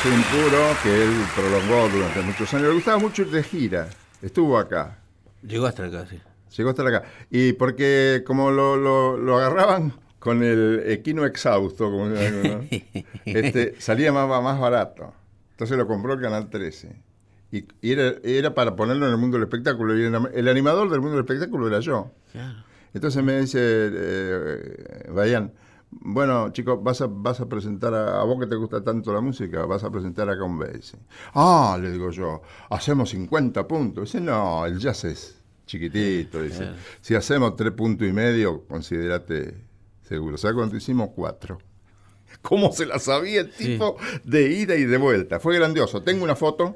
Época 0.08 0.16
del 0.16 0.24
swing 0.24 0.24
puro 0.32 0.60
que 0.84 1.04
él 1.04 1.12
prolongó 1.36 1.90
durante 1.90 2.22
muchos 2.22 2.54
años. 2.54 2.68
Le 2.68 2.74
gustaba 2.74 2.98
mucho 3.00 3.22
ir 3.24 3.32
de 3.32 3.44
gira. 3.44 3.90
Estuvo 4.22 4.58
acá. 4.58 5.00
Llegó 5.44 5.66
hasta 5.68 5.86
acá, 5.86 6.06
sí. 6.10 6.20
Llegó 6.56 6.70
hasta 6.72 6.88
acá. 6.88 7.04
Y 7.30 7.54
porque 7.54 8.24
como 8.26 8.52
lo, 8.52 8.76
lo- 8.78 9.18
lo 9.18 9.38
agarraban 9.38 9.94
con 10.20 10.44
el 10.44 10.84
equino 10.88 11.26
exhausto, 11.26 11.86
como 11.92 12.08
¿no? 12.08 12.16
Este, 13.26 13.76
salía 13.80 14.12
más, 14.12 14.28
más 14.42 14.60
barato. 14.60 15.14
Entonces 15.52 15.78
lo 15.78 15.88
compró 15.88 16.14
el 16.14 16.22
Canal 16.22 16.50
13. 16.50 16.96
Y, 17.52 17.66
y 17.82 17.92
era, 17.92 18.14
era 18.24 18.54
para 18.54 18.76
ponerlo 18.76 19.06
en 19.06 19.12
el 19.14 19.18
mundo 19.18 19.38
del 19.38 19.44
espectáculo. 19.44 19.98
Y 19.98 20.04
el, 20.04 20.16
el 20.34 20.48
animador 20.48 20.90
del 20.90 21.00
mundo 21.02 21.16
del 21.18 21.26
espectáculo 21.26 21.68
era 21.68 21.80
yo. 21.80 22.12
Claro. 22.32 22.64
Entonces 22.94 23.24
me 23.24 23.40
dice, 23.40 23.60
eh, 23.62 25.10
Bayan, 25.12 25.52
bueno, 25.90 26.50
chicos, 26.52 26.82
vas 26.84 27.02
a, 27.02 27.08
vas 27.10 27.40
a 27.40 27.48
presentar 27.48 27.94
a, 27.94 28.22
a 28.22 28.24
vos 28.24 28.40
que 28.40 28.48
te 28.48 28.56
gusta 28.56 28.84
tanto 28.84 29.14
la 29.14 29.22
música, 29.22 29.66
vas 29.66 29.84
a 29.84 29.90
presentar 29.90 30.30
a 30.30 30.38
Count 30.38 30.60
Basie. 30.60 31.00
Ah, 31.34 31.78
le 31.82 31.92
digo 31.92 32.10
yo, 32.12 32.42
hacemos 32.70 33.10
50 33.12 33.68
puntos. 33.68 34.06
Dice, 34.06 34.22
no, 34.22 34.66
el 34.66 34.78
jazz 34.80 35.06
es 35.06 35.42
chiquitito. 35.66 36.42
Dice, 36.42 36.72
si 37.02 37.16
hacemos 37.16 37.56
tres 37.56 37.72
puntos 37.72 38.08
y 38.08 38.12
medio, 38.14 38.66
considerate 38.68 39.56
seguro. 40.04 40.38
¿Sabes 40.38 40.56
cuánto 40.56 40.76
hicimos? 40.76 41.10
Cuatro. 41.16 41.58
¿Cómo 42.42 42.72
se 42.74 42.86
la 42.86 43.00
sabía 43.00 43.42
el 43.42 43.52
Sí. 43.54 43.66
tipo 43.66 43.98
de 44.24 44.50
ida 44.52 44.76
y 44.76 44.84
de 44.86 44.98
vuelta? 44.98 45.40
Fue 45.40 45.56
grandioso. 45.56 46.04
Tengo 46.04 46.24
una 46.24 46.36
foto, 46.36 46.76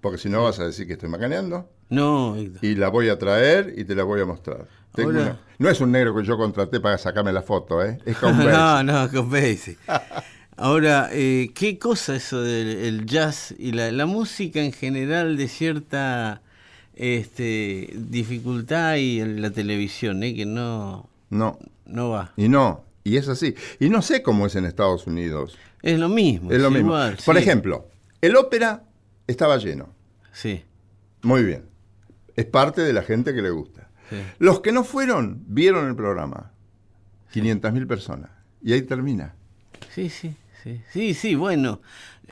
porque 0.00 0.18
si 0.18 0.28
no 0.28 0.44
vas 0.44 0.58
a 0.60 0.66
decir 0.66 0.86
que 0.86 0.94
estoy 0.94 1.08
macaneando 1.08 1.68
No, 1.88 2.36
Héctor. 2.36 2.64
y 2.64 2.74
la 2.74 2.88
voy 2.88 3.08
a 3.08 3.18
traer 3.18 3.74
y 3.76 3.84
te 3.84 3.94
la 3.94 4.04
voy 4.04 4.20
a 4.20 4.24
mostrar. 4.26 4.66
Tengo 4.94 5.10
Ahora- 5.10 5.22
una- 5.22 5.40
No 5.58 5.68
es 5.68 5.80
un 5.80 5.92
negro 5.92 6.14
que 6.16 6.24
yo 6.24 6.36
contraté 6.36 6.80
para 6.80 6.96
sacarme 6.98 7.32
la 7.32 7.42
foto, 7.42 7.84
¿eh? 7.84 7.98
Es 8.06 8.16
con 8.16 8.36
no, 8.44 8.82
no, 8.82 9.10
con. 9.10 9.30
Ahora, 10.56 11.08
eh, 11.12 11.52
¿qué 11.54 11.78
cosa 11.78 12.16
eso 12.16 12.42
del 12.42 12.68
el 12.68 13.06
jazz 13.06 13.54
y 13.58 13.72
la, 13.72 13.90
la 13.92 14.04
música 14.06 14.60
en 14.60 14.72
general 14.72 15.36
de 15.38 15.48
cierta 15.48 16.42
este, 16.94 17.90
dificultad 17.94 18.96
y 18.96 19.20
en 19.20 19.40
la 19.40 19.50
televisión, 19.50 20.22
eh, 20.22 20.34
que 20.34 20.44
no, 20.44 21.08
No, 21.30 21.58
no 21.86 22.10
va? 22.10 22.32
y 22.36 22.48
no, 22.48 22.84
y 23.04 23.16
es 23.16 23.28
así. 23.28 23.54
Y 23.78 23.88
no 23.88 24.02
sé 24.02 24.22
cómo 24.22 24.46
es 24.46 24.54
en 24.56 24.66
Estados 24.66 25.06
Unidos. 25.06 25.56
Es 25.82 25.98
lo 25.98 26.10
mismo. 26.10 26.50
Es 26.52 26.60
lo 26.60 26.70
mismo. 26.70 26.88
igual, 26.88 27.16
Por 27.24 27.36
sí. 27.36 27.42
ejemplo, 27.42 27.86
el 28.20 28.36
ópera 28.36 28.82
estaba 29.30 29.56
lleno. 29.58 29.88
Sí, 30.32 30.62
Muy 31.22 31.42
bien. 31.42 31.64
Es 32.36 32.46
parte 32.46 32.80
de 32.82 32.92
la 32.92 33.02
gente 33.02 33.34
que 33.34 33.42
le 33.42 33.50
gusta. 33.50 33.88
sí. 34.08 34.16
Los 34.38 34.60
que 34.60 34.72
no 34.72 34.84
fueron, 34.84 35.42
vieron 35.46 35.86
el 35.88 35.96
programa. 35.96 36.52
500.000 37.32 37.86
personas. 37.86 38.30
Y 38.62 38.72
ahí 38.72 38.82
termina. 38.82 39.34
Sí, 39.94 40.08
sí, 40.08 40.34
sí, 40.62 40.80
sí, 40.92 41.14
sí, 41.14 41.34
bueno, 41.34 41.80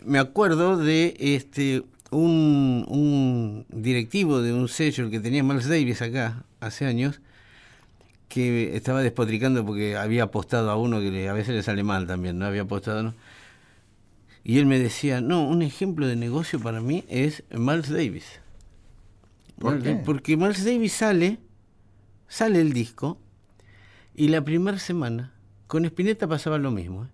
me 0.04 0.18
acuerdo 0.18 0.76
de 0.76 1.14
este 1.18 1.82
un, 2.10 2.84
un 2.88 3.66
directivo 3.68 4.40
de 4.40 4.52
un 4.52 4.68
sello, 4.68 5.04
el 5.04 5.10
que 5.10 5.20
tenía 5.20 5.42
Miles 5.42 5.68
Davis 5.68 6.00
acá 6.02 6.44
hace 6.60 6.86
años, 6.86 7.20
que 8.28 8.76
estaba 8.76 9.02
despotricando 9.02 9.64
porque 9.64 9.96
había 9.96 10.24
apostado 10.24 10.70
a 10.70 10.76
uno 10.76 11.00
que 11.00 11.10
le- 11.10 11.28
a 11.28 11.32
veces 11.32 11.54
le 11.54 11.62
sale 11.62 11.82
mal 11.82 12.06
también, 12.06 12.38
¿no? 12.38 12.46
Había 12.46 12.62
apostado, 12.62 13.02
¿no? 13.02 13.14
Y 14.44 14.58
él 14.58 14.66
me 14.66 14.78
decía, 14.78 15.20
no, 15.20 15.46
un 15.46 15.62
ejemplo 15.62 16.06
de 16.06 16.16
negocio 16.16 16.58
para 16.60 16.80
mí 16.80 17.04
es 17.08 17.42
Miles 17.50 17.88
Davis. 17.90 18.40
¿Por 19.58 19.76
Miles- 19.76 19.98
qué? 19.98 20.04
Porque 20.04 20.36
Miles 20.36 20.64
Davis 20.64 20.92
sale, 20.92 21.38
sale 22.28 22.60
el 22.60 22.72
disco, 22.72 23.18
y 24.14 24.28
la 24.28 24.42
primera 24.42 24.78
semana, 24.78 25.32
con 25.66 25.84
Spinetta 25.84 26.26
pasaba 26.26 26.58
lo 26.58 26.70
mismo. 26.70 27.04
¿eh? 27.04 27.08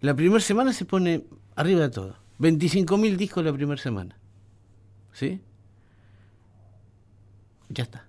La 0.00 0.14
primera 0.14 0.40
semana 0.40 0.72
se 0.72 0.84
pone 0.84 1.24
arriba 1.56 1.82
de 1.82 1.90
todo. 1.90 2.16
25.000 2.38 3.16
discos 3.16 3.44
la 3.44 3.52
primera 3.52 3.80
semana. 3.80 4.16
¿Sí? 5.12 5.40
Ya 7.68 7.82
está. 7.84 8.06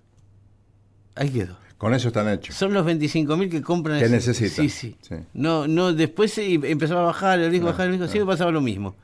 Ahí 1.16 1.30
quedó. 1.32 1.58
Con 1.80 1.94
eso 1.96 2.10
están 2.10 2.30
hechos. 2.30 2.56
Son 2.56 2.72
los 2.74 2.86
25.000 2.86 3.50
que 3.50 3.62
compran. 3.63 4.00
Que 4.00 4.08
necesitan. 4.10 4.52
Sí, 4.52 4.70
sí. 4.70 4.96
Sí. 5.02 5.15
No, 5.34 5.68
no, 5.68 5.92
después 5.94 6.38
empezaba 6.38 7.02
a 7.02 7.06
bajar 7.06 7.39
el 7.39 7.52
disco, 7.52 7.65
bajar 7.68 7.88
el 7.88 7.94
disco, 7.94 8.08
siempre 8.08 8.28
pasaba 8.34 8.52
lo 8.52 8.62
mismo. 8.62 8.96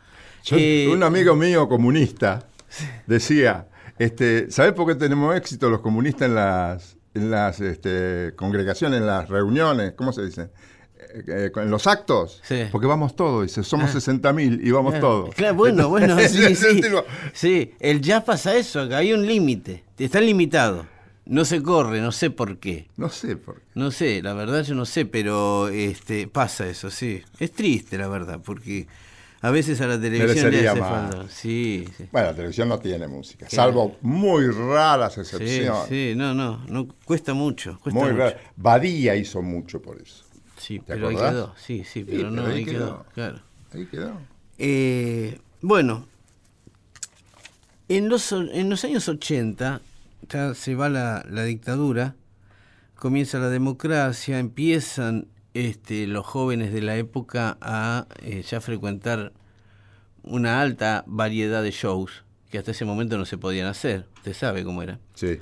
Yo- 0.43 0.57
Eh, 0.59 0.87
un 0.91 1.01
amigo 1.01 1.35
mío 1.35 1.67
comunista 1.67 2.45
decía, 3.07 3.67
este, 3.97 4.51
¿sabes 4.51 4.73
por 4.73 4.87
qué 4.87 4.95
tenemos 4.95 5.35
éxito 5.35 5.69
los 5.69 5.79
comunistas 5.81 6.27
en 6.27 6.35
las, 6.35 6.97
en 7.13 7.31
las 7.31 7.59
este, 7.61 8.33
congregaciones, 8.35 8.99
en 8.99 9.07
las 9.07 9.29
reuniones? 9.29 9.93
¿Cómo 9.95 10.11
se 10.13 10.23
dice? 10.25 10.49
Eh, 11.15 11.23
eh, 11.27 11.51
en 11.55 11.71
los 11.71 11.87
actos. 11.87 12.41
Sí. 12.43 12.63
Porque 12.71 12.87
vamos 12.87 13.15
todos, 13.15 13.43
dice, 13.43 13.63
somos 13.63 13.89
Ah. 13.95 13.99
60.000 13.99 14.59
y 14.61 14.71
vamos 14.71 14.91
Claro, 14.93 15.07
todos. 15.07 15.35
Claro, 15.35 15.55
bueno, 15.55 15.87
bueno, 15.89 16.17
sí, 16.27 16.55
sí. 16.55 16.81
Sí, 17.33 17.73
el 17.79 18.01
jazz 18.01 18.23
pasa 18.23 18.55
eso, 18.55 18.81
acá 18.81 18.97
hay 18.97 19.13
un 19.13 19.25
límite, 19.25 19.83
está 19.97 20.19
limitado, 20.19 20.85
no 21.25 21.45
se 21.45 21.61
corre, 21.63 22.01
no 22.01 22.11
sé 22.11 22.29
por 22.29 22.57
qué. 22.57 22.87
No 22.97 23.09
sé 23.09 23.35
por 23.37 23.55
qué. 23.61 23.65
No 23.75 23.91
sé, 23.91 24.21
la 24.21 24.33
verdad 24.33 24.63
yo 24.63 24.75
no 24.75 24.85
sé, 24.85 25.05
pero 25.05 25.67
este 25.69 26.27
pasa 26.27 26.67
eso, 26.67 26.89
sí. 26.91 27.21
Es 27.39 27.51
triste, 27.51 27.97
la 27.97 28.07
verdad, 28.07 28.39
porque 28.43 28.87
a 29.41 29.49
veces 29.51 29.79
a 29.81 29.87
la 29.87 29.99
televisión 29.99 30.51
le 30.51 30.67
hace 30.67 30.79
falta. 30.79 31.25
Sí, 31.29 31.85
sí. 31.97 32.05
Bueno, 32.11 32.27
la 32.27 32.35
televisión 32.35 32.69
no 32.69 32.79
tiene 32.79 33.07
música, 33.07 33.45
Claro. 33.47 33.71
salvo 33.71 33.97
muy 34.01 34.47
raras 34.49 35.13
Sí, 35.15 35.21
excepciones. 35.21 35.87
sí, 35.89 36.13
no, 36.15 36.33
no, 36.33 36.63
no 36.67 36.87
cuesta 37.05 37.33
mucho, 37.33 37.79
cuesta 37.81 37.99
muy 38.01 38.13
mucho. 38.13 38.35
Badía 38.55 39.15
hizo 39.15 39.41
mucho 39.41 39.81
por 39.81 40.01
eso. 40.01 40.23
Sí, 40.57 40.79
¿Te 40.79 40.85
pero 40.93 41.09
ahí 41.09 41.15
acordás? 41.15 41.33
quedó, 41.33 41.55
sí, 41.57 41.83
sí, 41.83 42.03
pero 42.03 42.17
pero 42.17 42.31
no, 42.31 42.45
ahí 42.47 42.53
ahí 42.57 42.65
quedó, 42.65 42.73
quedó. 42.85 43.05
claro. 43.13 43.39
Ahí 43.73 43.85
quedó. 43.87 44.17
Eh, 44.57 45.39
bueno, 45.61 46.07
en 47.89 48.09
los, 48.09 48.31
en 48.31 48.69
los 48.69 48.83
años 48.85 49.07
80 49.09 49.81
ya 50.29 50.53
se 50.53 50.75
va 50.75 50.89
la, 50.89 51.25
la 51.29 51.43
dictadura, 51.43 52.15
comienza 52.95 53.39
la 53.39 53.49
democracia, 53.49 54.39
empiezan 54.39 55.27
este, 55.53 56.05
los 56.05 56.25
jóvenes 56.25 56.73
de 56.73 56.81
la 56.81 56.97
época 56.97 57.57
a 57.61 58.07
eh, 58.21 58.43
ya 58.43 58.61
frecuentar 58.61 59.31
una 60.23 60.61
alta 60.61 61.03
variedad 61.07 61.63
de 61.63 61.71
shows 61.71 62.23
que 62.49 62.57
hasta 62.57 62.71
ese 62.71 62.85
momento 62.85 63.17
no 63.17 63.25
se 63.25 63.37
podían 63.37 63.67
hacer. 63.67 64.05
Usted 64.17 64.33
sabe 64.33 64.63
cómo 64.63 64.81
era. 64.81 64.99
Sí. 65.13 65.39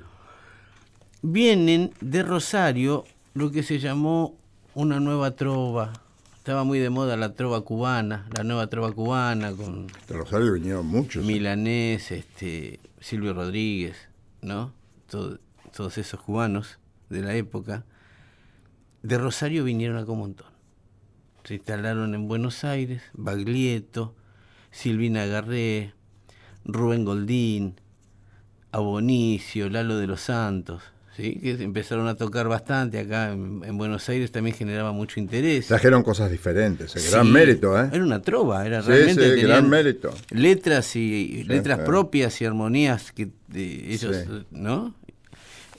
Vienen 1.21 1.91
de 1.99 2.23
Rosario 2.23 3.05
lo 3.33 3.51
que 3.51 3.63
se 3.63 3.79
llamó 3.79 4.37
una 4.75 4.99
nueva 4.99 5.31
trova. 5.35 5.93
Estaba 6.37 6.63
muy 6.63 6.79
de 6.79 6.89
moda 6.89 7.15
la 7.15 7.33
trova 7.33 7.61
cubana, 7.61 8.27
la 8.35 8.43
nueva 8.43 8.67
trova 8.67 8.91
cubana 8.91 9.53
con 9.53 9.87
De 9.87 10.13
Rosario 10.13 10.53
vinieron 10.53 10.85
muchos. 10.85 11.23
Milanés, 11.23 12.11
este, 12.11 12.79
Silvio 12.99 13.33
Rodríguez, 13.33 13.95
¿no? 14.43 14.73
Todo- 15.09 15.39
todos 15.75 15.97
esos 15.97 16.19
cubanos 16.21 16.79
de 17.09 17.21
la 17.21 17.33
época. 17.35 17.85
De 19.01 19.17
Rosario 19.17 19.63
vinieron 19.63 19.97
acá 19.97 20.11
un. 20.11 20.45
Se 21.43 21.55
instalaron 21.55 22.13
en 22.15 22.27
Buenos 22.27 22.63
Aires, 22.63 23.01
Baglietto, 23.13 24.15
Silvina 24.71 25.25
Garré, 25.25 25.93
Rubén 26.63 27.03
Goldín, 27.03 27.75
Abonicio, 28.71 29.69
Lalo 29.69 29.97
de 29.97 30.07
los 30.07 30.21
Santos, 30.21 30.83
¿sí? 31.15 31.39
que 31.41 31.51
empezaron 31.63 32.07
a 32.07 32.15
tocar 32.15 32.47
bastante 32.47 32.99
acá 32.99 33.31
en, 33.31 33.61
en 33.65 33.77
Buenos 33.77 34.07
Aires, 34.09 34.31
también 34.31 34.55
generaba 34.55 34.91
mucho 34.91 35.19
interés. 35.19 35.67
Trajeron 35.67 36.03
cosas 36.03 36.31
diferentes. 36.31 36.95
el 36.95 37.11
Gran 37.11 37.25
Sí, 37.27 37.31
mérito, 37.31 37.79
¿eh? 37.81 37.89
Era 37.91 38.03
una 38.03 38.21
trova, 38.21 38.65
era 38.65 38.81
Sí, 38.81 38.87
realmente. 38.89 39.35
sí, 39.35 39.41
gran 39.41 39.69
mérito. 39.69 40.13
Letras 40.31 40.95
y 40.95 41.43
letras 41.43 41.79
propias 41.79 42.41
y 42.41 42.45
armonías 42.45 43.11
que 43.11 43.29
ellos. 43.53 44.15
¿no? 44.51 44.95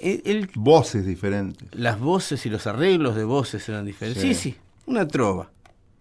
El- 0.00 0.22
el- 0.26 0.50
Voces 0.54 1.06
diferentes. 1.06 1.66
las 1.72 1.98
voces 1.98 2.44
y 2.46 2.50
los 2.50 2.66
arreglos 2.66 3.16
de 3.16 3.24
voces 3.24 3.66
eran 3.68 3.84
diferentes. 3.86 4.22
Sí, 4.22 4.34
Sí. 4.34 4.56
una 4.86 5.08
trova 5.08 5.50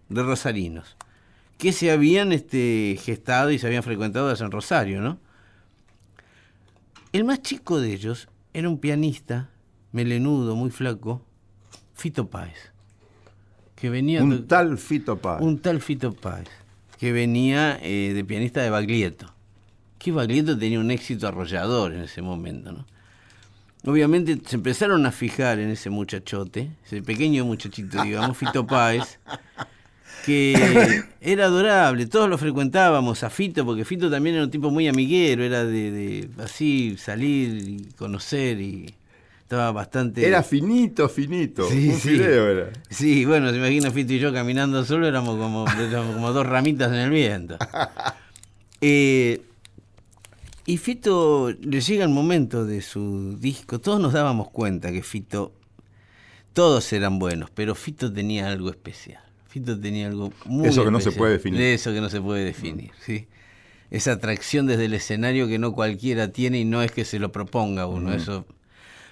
de 0.08 0.22
rosarinos 0.22 0.96
que 1.56 1.72
se 1.72 1.90
habían 1.90 2.32
este, 2.32 2.98
gestado 3.02 3.50
y 3.50 3.58
se 3.58 3.66
habían 3.66 3.82
frecuentado 3.82 4.28
allá 4.28 4.44
en 4.44 4.50
Rosario, 4.50 5.00
¿no? 5.00 5.18
El 7.12 7.24
más 7.24 7.40
chico 7.42 7.80
de 7.80 7.92
ellos 7.94 8.28
era 8.54 8.68
un 8.68 8.78
pianista 8.78 9.50
melenudo, 9.92 10.56
muy 10.56 10.70
flaco, 10.70 11.20
Fito 11.94 12.30
Páez, 12.30 12.72
que 13.74 13.90
venía 13.90 14.22
Un 14.22 14.46
tal 14.46 14.78
Fito 14.78 15.18
Paz. 15.18 15.42
un 15.42 15.58
tal 15.58 15.82
Fito 15.82 16.12
Páez, 16.12 16.48
que 16.98 17.12
venía 17.12 17.78
eh, 17.82 18.12
de 18.14 18.24
pianista 18.24 18.62
de 18.62 18.70
Baglietto. 18.70 19.32
Que 19.98 20.12
Baglietto 20.12 20.56
tenía 20.56 20.80
un 20.80 20.90
éxito 20.90 21.26
arrollador 21.26 21.92
en 21.92 22.02
ese 22.02 22.22
momento, 22.22 22.72
¿no? 22.72 22.86
Obviamente 23.86 24.40
se 24.46 24.56
empezaron 24.56 25.04
a 25.04 25.12
fijar 25.12 25.58
en 25.58 25.68
ese 25.68 25.90
muchachote, 25.90 26.70
ese 26.86 27.02
pequeño 27.02 27.44
muchachito, 27.44 28.02
digamos, 28.02 28.36
Fito 28.38 28.66
Páez, 28.66 29.18
que 30.24 31.04
era 31.20 31.46
adorable, 31.46 32.06
todos 32.06 32.28
lo 32.28 32.38
frecuentábamos 32.38 33.22
a 33.22 33.30
Fito, 33.30 33.64
porque 33.64 33.84
Fito 33.84 34.10
también 34.10 34.36
era 34.36 34.44
un 34.44 34.50
tipo 34.50 34.70
muy 34.70 34.88
amiguero, 34.88 35.44
era 35.44 35.64
de, 35.64 35.90
de 35.90 36.28
así 36.42 36.96
salir 36.96 37.68
y 37.68 37.88
conocer 37.96 38.60
y 38.60 38.94
estaba 39.42 39.72
bastante... 39.72 40.26
Era 40.26 40.42
finito, 40.42 41.08
finito. 41.08 41.68
Sí, 41.68 41.90
un 41.90 41.96
sí. 41.96 42.08
fideo 42.10 42.48
era. 42.48 42.72
Sí, 42.88 43.24
bueno, 43.24 43.50
se 43.50 43.56
imagina 43.56 43.90
Fito 43.90 44.14
y 44.14 44.18
yo 44.18 44.32
caminando 44.32 44.84
solo, 44.84 45.06
éramos 45.06 45.38
como, 45.38 45.66
éramos 45.68 46.14
como 46.14 46.32
dos 46.32 46.46
ramitas 46.46 46.88
en 46.88 46.98
el 46.98 47.10
viento. 47.10 47.56
Eh, 48.86 49.40
y 50.66 50.76
Fito, 50.76 51.50
le 51.58 51.80
llega 51.80 52.04
el 52.04 52.10
momento 52.10 52.66
de 52.66 52.82
su 52.82 53.38
disco, 53.38 53.80
todos 53.80 53.98
nos 53.98 54.12
dábamos 54.12 54.50
cuenta 54.50 54.92
que 54.92 55.02
Fito, 55.02 55.52
todos 56.52 56.92
eran 56.92 57.18
buenos, 57.18 57.50
pero 57.50 57.74
Fito 57.74 58.12
tenía 58.12 58.50
algo 58.50 58.68
especial. 58.68 59.23
Fito 59.54 59.78
tenía 59.78 60.08
algo 60.08 60.32
muy 60.46 60.66
Eso 60.66 60.84
que 60.84 60.90
no 60.90 60.98
se 60.98 61.12
puede 61.12 61.34
definir. 61.34 61.60
De 61.60 61.74
eso 61.74 61.92
que 61.92 62.00
no 62.00 62.10
se 62.10 62.20
puede 62.20 62.44
definir, 62.44 62.90
sí. 62.98 63.28
Esa 63.88 64.10
atracción 64.10 64.66
desde 64.66 64.86
el 64.86 64.94
escenario 64.94 65.46
que 65.46 65.60
no 65.60 65.74
cualquiera 65.74 66.32
tiene 66.32 66.58
y 66.58 66.64
no 66.64 66.82
es 66.82 66.90
que 66.90 67.04
se 67.04 67.20
lo 67.20 67.30
proponga 67.30 67.86
uno, 67.86 68.12
eso... 68.12 68.46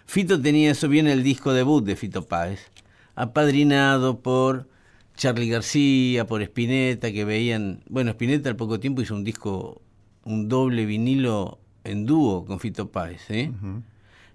Fito 0.05 0.43
tenía 0.43 0.73
eso, 0.73 0.89
viene 0.89 1.13
el 1.13 1.23
disco 1.23 1.53
debut 1.53 1.85
de 1.85 1.95
Fito 1.95 2.27
Páez, 2.27 2.73
apadrinado 3.15 4.19
por 4.19 4.69
Charlie 5.17 5.49
García, 5.49 6.27
por 6.27 6.43
Spinetta, 6.43 7.13
que 7.13 7.25
veían, 7.25 7.85
bueno, 7.89 8.11
Spinetta 8.11 8.49
al 8.49 8.57
poco 8.57 8.81
tiempo 8.81 9.01
hizo 9.01 9.15
un 9.15 9.23
disco, 9.23 9.81
un 10.25 10.49
doble 10.49 10.87
vinilo 10.87 11.61
en 11.85 12.05
dúo 12.05 12.45
con 12.47 12.59
Fito 12.59 12.91
Páez, 12.91 13.31
¿eh? 13.31 13.53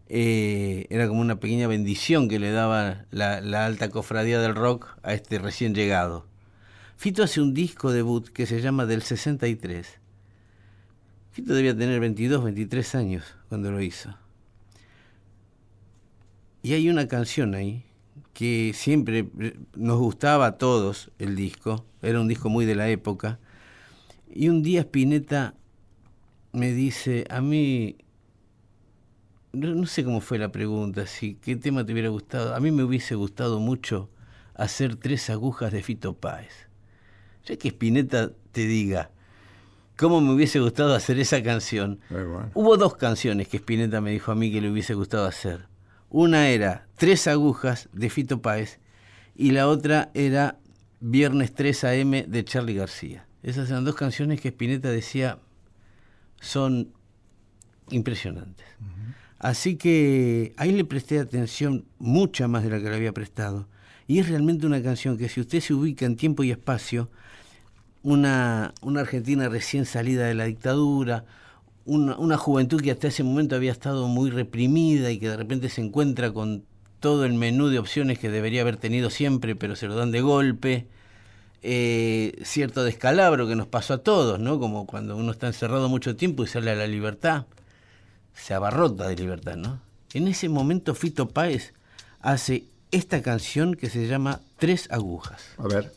Eh, 0.09 0.87
era 0.89 1.07
como 1.07 1.21
una 1.21 1.39
pequeña 1.39 1.67
bendición 1.67 2.29
que 2.29 2.39
le 2.39 2.51
daba 2.51 3.05
la, 3.11 3.41
la 3.41 3.65
alta 3.65 3.89
cofradía 3.89 4.39
del 4.39 4.55
rock 4.55 4.97
a 5.03 5.13
este 5.13 5.39
recién 5.39 5.75
llegado. 5.75 6.25
Fito 6.95 7.23
hace 7.23 7.41
un 7.41 7.53
disco 7.53 7.91
debut 7.91 8.27
que 8.29 8.45
se 8.45 8.61
llama 8.61 8.85
Del 8.85 9.01
63. 9.01 9.99
Fito 11.31 11.53
debía 11.53 11.77
tener 11.77 11.99
22, 11.99 12.43
23 12.43 12.95
años 12.95 13.23
cuando 13.49 13.71
lo 13.71 13.81
hizo. 13.81 14.15
Y 16.63 16.73
hay 16.73 16.89
una 16.89 17.07
canción 17.07 17.53
ahí 17.53 17.85
que 18.33 18.71
siempre 18.75 19.29
eh, 19.39 19.57
nos 19.75 19.99
gustaba 19.99 20.45
a 20.45 20.57
todos 20.57 21.11
el 21.17 21.35
disco, 21.35 21.85
era 22.01 22.19
un 22.19 22.27
disco 22.27 22.49
muy 22.49 22.65
de 22.65 22.75
la 22.75 22.89
época. 22.89 23.39
Y 24.33 24.49
un 24.49 24.63
día 24.63 24.81
Spinetta 24.81 25.55
me 26.51 26.71
dice, 26.71 27.25
a 27.29 27.41
mí, 27.41 27.97
no, 29.57 29.75
no 29.75 29.85
sé 29.85 30.03
cómo 30.03 30.21
fue 30.21 30.37
la 30.37 30.51
pregunta, 30.51 31.07
si 31.07 31.35
qué 31.35 31.55
tema 31.55 31.85
te 31.85 31.93
hubiera 31.93 32.09
gustado. 32.09 32.55
A 32.55 32.59
mí 32.59 32.71
me 32.71 32.83
hubiese 32.83 33.15
gustado 33.15 33.59
mucho 33.59 34.09
hacer 34.53 34.95
tres 34.95 35.29
agujas 35.29 35.71
de 35.71 35.83
Fito 35.83 36.13
Páez. 36.13 36.67
Ya 37.45 37.57
que 37.57 37.69
Spinetta 37.69 38.31
te 38.51 38.67
diga, 38.67 39.11
¿cómo 39.97 40.21
me 40.21 40.33
hubiese 40.33 40.59
gustado 40.59 40.95
hacer 40.95 41.19
esa 41.19 41.41
canción? 41.43 41.99
Eh, 42.09 42.23
bueno. 42.23 42.51
Hubo 42.53 42.77
dos 42.77 42.95
canciones 42.95 43.47
que 43.47 43.57
Spinetta 43.57 44.01
me 44.01 44.11
dijo 44.11 44.31
a 44.31 44.35
mí 44.35 44.51
que 44.51 44.61
le 44.61 44.71
hubiese 44.71 44.93
gustado 44.93 45.25
hacer. 45.25 45.67
Una 46.09 46.49
era 46.49 46.87
Tres 46.97 47.27
agujas 47.27 47.89
de 47.93 48.09
Fito 48.09 48.41
Páez 48.41 48.79
y 49.35 49.51
la 49.51 49.67
otra 49.67 50.09
era 50.15 50.57
Viernes 50.99 51.53
3 51.53 51.83
AM 51.83 52.11
de 52.27 52.43
Charlie 52.43 52.73
García. 52.73 53.27
Esas 53.43 53.69
eran 53.69 53.85
dos 53.85 53.93
canciones 53.93 54.41
que 54.41 54.47
Spinetta 54.47 54.89
decía 54.89 55.37
son 56.41 56.91
impresionantes. 57.91 58.65
Así 59.39 59.75
que 59.75 60.53
ahí 60.57 60.71
le 60.71 60.85
presté 60.85 61.19
atención 61.19 61.85
mucha 61.99 62.47
más 62.47 62.63
de 62.63 62.69
la 62.69 62.79
que 62.79 62.89
le 62.89 62.95
había 62.95 63.13
prestado. 63.13 63.67
Y 64.07 64.19
es 64.19 64.29
realmente 64.29 64.65
una 64.65 64.81
canción 64.81 65.17
que 65.17 65.29
si 65.29 65.41
usted 65.41 65.59
se 65.59 65.73
ubica 65.73 66.05
en 66.05 66.15
tiempo 66.15 66.43
y 66.43 66.51
espacio, 66.51 67.09
una, 68.03 68.73
una 68.81 69.01
Argentina 69.01 69.49
recién 69.49 69.85
salida 69.85 70.25
de 70.25 70.33
la 70.33 70.45
dictadura, 70.45 71.25
una, 71.85 72.17
una 72.17 72.37
juventud 72.37 72.81
que 72.81 72.91
hasta 72.91 73.09
ese 73.09 73.23
momento 73.23 73.55
había 73.55 73.71
estado 73.71 74.07
muy 74.07 74.29
reprimida 74.29 75.11
y 75.11 75.19
que 75.19 75.29
de 75.29 75.37
repente 75.37 75.69
se 75.69 75.81
encuentra 75.81 76.31
con 76.31 76.63
todo 76.99 77.25
el 77.25 77.33
menú 77.33 77.67
de 77.67 77.79
opciones 77.79 78.17
que 78.17 78.29
debería 78.29 78.61
haber 78.61 78.77
tenido 78.77 79.09
siempre, 79.09 79.55
pero 79.55 79.75
se 79.75 79.87
lo 79.87 79.95
dan 79.95 80.11
de 80.11 80.21
golpe. 80.21 80.87
Eh, 81.63 82.39
cierto 82.43 82.83
descalabro 82.83 83.47
que 83.47 83.55
nos 83.55 83.67
pasó 83.67 83.95
a 83.95 83.97
todos, 83.99 84.39
¿no? 84.39 84.59
Como 84.59 84.87
cuando 84.87 85.17
uno 85.17 85.31
está 85.31 85.47
encerrado 85.47 85.89
mucho 85.89 86.15
tiempo 86.15 86.43
y 86.43 86.47
sale 86.47 86.71
a 86.71 86.75
la 86.75 86.87
libertad, 86.87 87.45
se 88.41 88.53
abarrota 88.53 89.07
de 89.07 89.15
libertad, 89.15 89.55
¿no? 89.55 89.79
En 90.13 90.27
ese 90.27 90.49
momento 90.49 90.95
Fito 90.95 91.27
Páez 91.29 91.73
hace 92.21 92.65
esta 92.91 93.21
canción 93.21 93.75
que 93.75 93.89
se 93.89 94.07
llama 94.07 94.39
Tres 94.57 94.87
agujas. 94.91 95.41
A 95.57 95.67
ver. 95.67 95.91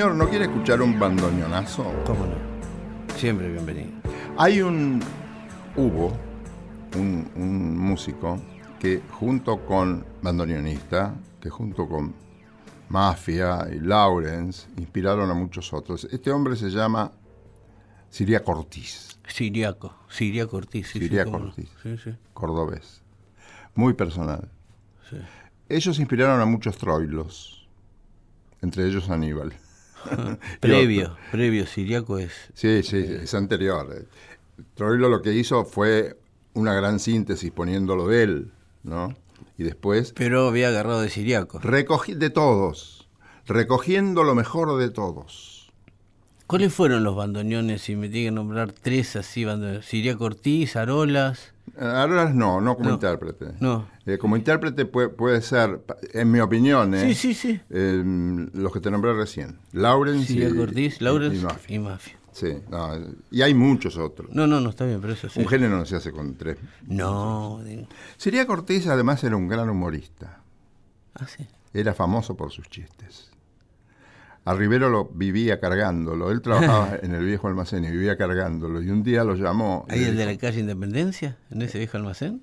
Señor, 0.00 0.16
¿no 0.16 0.30
quiere 0.30 0.46
escuchar 0.46 0.80
un 0.80 0.98
bandoneonazo? 0.98 1.84
¿Cómo 2.06 2.24
no? 2.24 2.34
Siempre 3.18 3.52
bienvenido. 3.52 3.90
Hay 4.38 4.62
un. 4.62 4.98
Hubo 5.76 6.16
un, 6.96 7.30
un 7.36 7.76
músico 7.76 8.40
que, 8.78 9.02
junto 9.10 9.58
con 9.66 10.02
bandoneonista, 10.22 11.14
que 11.38 11.50
junto 11.50 11.86
con 11.86 12.14
Mafia 12.88 13.68
y 13.70 13.78
Lawrence, 13.80 14.68
inspiraron 14.78 15.30
a 15.30 15.34
muchos 15.34 15.70
otros. 15.74 16.08
Este 16.10 16.30
hombre 16.30 16.56
se 16.56 16.70
llama 16.70 17.12
Siria 18.08 18.42
Cortiz, 18.42 19.18
Siriaco. 19.28 19.94
Siriaco 20.08 20.56
Ortiz. 20.56 20.86
Sí, 20.86 20.92
sí, 20.94 20.98
Siriaco. 21.00 21.36
Ortiz. 21.36 21.68
Sí, 21.82 21.98
sí. 21.98 22.14
cordobés. 22.32 23.02
Muy 23.74 23.92
personal. 23.92 24.50
sí. 25.10 25.18
Ellos 25.68 25.98
inspiraron 25.98 26.40
a 26.40 26.46
muchos 26.46 26.78
troilos, 26.78 27.68
entre 28.62 28.86
ellos 28.86 29.10
Aníbal. 29.10 29.52
Previo, 30.60 31.16
previo. 31.30 31.66
Siriaco 31.66 32.18
es. 32.18 32.32
Sí, 32.54 32.82
sí, 32.82 32.98
es 32.98 33.34
anterior. 33.34 34.06
Troilo 34.74 35.08
lo 35.08 35.22
que 35.22 35.32
hizo 35.32 35.64
fue 35.64 36.16
una 36.54 36.74
gran 36.74 36.98
síntesis 36.98 37.50
poniéndolo 37.50 38.06
de 38.08 38.22
él, 38.22 38.52
¿no? 38.82 39.14
Y 39.56 39.62
después 39.62 40.12
Pero 40.16 40.48
había 40.48 40.68
agarrado 40.68 41.02
de 41.02 41.10
Siriaco. 41.10 41.58
recogí 41.58 42.14
de 42.14 42.30
todos, 42.30 43.08
recogiendo 43.46 44.24
lo 44.24 44.34
mejor 44.34 44.78
de 44.78 44.90
todos. 44.90 45.70
¿Cuáles 46.46 46.72
fueron 46.74 47.04
los 47.04 47.14
bandoneones? 47.14 47.82
Si 47.82 47.94
me 47.94 48.08
tiene 48.08 48.28
que 48.28 48.32
nombrar 48.32 48.72
tres 48.72 49.14
así, 49.16 49.44
bandoneones. 49.44 49.86
Siriaco 49.86 50.24
Ortiz, 50.24 50.76
Arolas. 50.76 51.52
Ahora 51.80 52.28
no, 52.32 52.60
no 52.60 52.76
como 52.76 52.88
No. 52.90 52.94
intérprete. 52.94 53.54
No. 53.58 53.88
Eh, 54.06 54.18
como 54.18 54.36
intérprete 54.36 54.84
puede, 54.84 55.08
puede 55.08 55.40
ser, 55.40 55.80
en 56.12 56.30
mi 56.30 56.38
opinión, 56.40 56.94
¿eh? 56.94 57.08
Sí, 57.08 57.14
sí, 57.14 57.34
sí. 57.34 57.60
eh, 57.70 58.02
los 58.52 58.72
que 58.72 58.80
te 58.80 58.90
nombré 58.90 59.14
recién. 59.14 59.58
Lawrence 59.72 60.32
y, 60.32 60.36
y- 60.42 60.90
Lawrence 61.00 61.36
y 61.36 61.40
Mafia. 61.42 61.76
y 61.76 61.78
Mafia. 61.78 62.16
Sí, 62.32 62.58
no, 62.70 62.90
y 63.30 63.42
hay 63.42 63.54
muchos 63.54 63.96
otros. 63.98 64.30
No, 64.32 64.46
no, 64.46 64.60
no, 64.60 64.70
está 64.70 64.84
bien, 64.84 65.00
pero 65.00 65.14
eso 65.14 65.28
sí. 65.28 65.40
Un 65.40 65.48
género 65.48 65.76
no 65.76 65.84
se 65.84 65.96
hace 65.96 66.12
con 66.12 66.36
tres. 66.36 66.58
No. 66.86 67.60
Siria 68.18 68.46
Cortés 68.46 68.86
además 68.86 69.24
era 69.24 69.34
un 69.36 69.48
gran 69.48 69.68
humorista. 69.68 70.40
Ah, 71.14 71.26
sí. 71.26 71.46
Era 71.74 71.92
famoso 71.94 72.36
por 72.36 72.52
sus 72.52 72.68
chistes. 72.68 73.29
A 74.50 74.54
Rivero 74.54 74.88
lo 74.90 75.04
vivía 75.06 75.60
cargándolo. 75.60 76.30
Él 76.32 76.42
trabajaba 76.42 76.96
en 77.02 77.14
el 77.14 77.24
viejo 77.24 77.46
almacén 77.46 77.84
y 77.84 77.90
vivía 77.90 78.16
cargándolo. 78.16 78.82
Y 78.82 78.90
un 78.90 79.02
día 79.04 79.22
lo 79.22 79.36
llamó. 79.36 79.86
¿Ahí 79.88 80.02
el 80.04 80.16
de 80.16 80.26
la 80.26 80.36
calle 80.36 80.58
Independencia? 80.60 81.36
¿En 81.50 81.62
ese 81.62 81.78
viejo 81.78 81.96
almacén? 81.96 82.42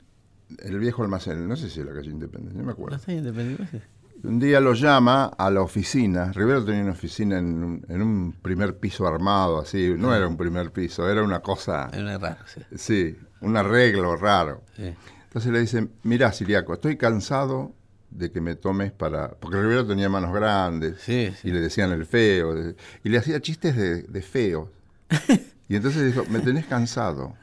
el 0.60 0.80
viejo 0.80 1.04
almacén, 1.04 1.46
no 1.46 1.58
sé 1.58 1.70
si 1.70 1.82
era 1.82 1.90
la 1.92 1.98
calle 1.98 2.10
Independencia, 2.12 2.58
no 2.58 2.64
me 2.64 2.68
¿No 2.68 2.72
acuerdo. 2.72 2.96
está 2.96 3.12
ahí 3.12 3.18
Independencia? 3.18 3.82
Un 4.24 4.40
día 4.40 4.62
lo 4.62 4.74
llama 4.74 5.26
a 5.26 5.52
la 5.52 5.62
oficina. 5.62 6.32
Rivero 6.32 6.64
tenía 6.64 6.84
una 6.84 6.94
oficina 6.94 7.38
en 7.38 7.62
un, 7.64 7.86
en 7.90 8.02
un 8.02 8.32
primer 8.42 8.78
piso 8.78 9.06
armado, 9.06 9.60
así. 9.60 9.94
No 9.98 10.16
era 10.16 10.28
un 10.28 10.38
primer 10.38 10.72
piso, 10.72 11.10
era 11.10 11.22
una 11.22 11.42
cosa. 11.42 11.90
Era 11.92 12.18
raro, 12.18 12.38
sí. 12.46 12.62
Sí, 12.76 13.18
un 13.42 13.58
arreglo 13.58 14.16
raro. 14.16 14.64
sí. 14.78 14.94
Entonces 15.26 15.52
le 15.52 15.60
dicen, 15.60 15.92
mirá, 16.04 16.32
Siriaco, 16.32 16.74
estoy 16.74 16.96
cansado 16.98 17.74
de 18.10 18.32
que 18.32 18.42
me 18.42 18.56
tomes 18.56 18.92
para... 18.92 19.32
Porque 19.32 19.60
Rivero 19.62 19.86
tenía 19.86 20.10
manos 20.10 20.34
grandes 20.34 21.02
Sí, 21.02 21.32
sí. 21.42 21.50
y 21.50 21.52
le 21.52 21.60
decían 21.62 21.92
el 21.92 22.06
feo, 22.06 22.74
y 23.04 23.10
le 23.10 23.18
hacía 23.18 23.40
chistes 23.42 23.76
de, 23.76 24.04
de 24.04 24.22
feos. 24.22 24.70
Y 25.70 25.76
entonces 25.76 26.06
dijo, 26.06 26.24
me 26.30 26.40
tenés 26.40 26.66
cansado. 26.66 27.34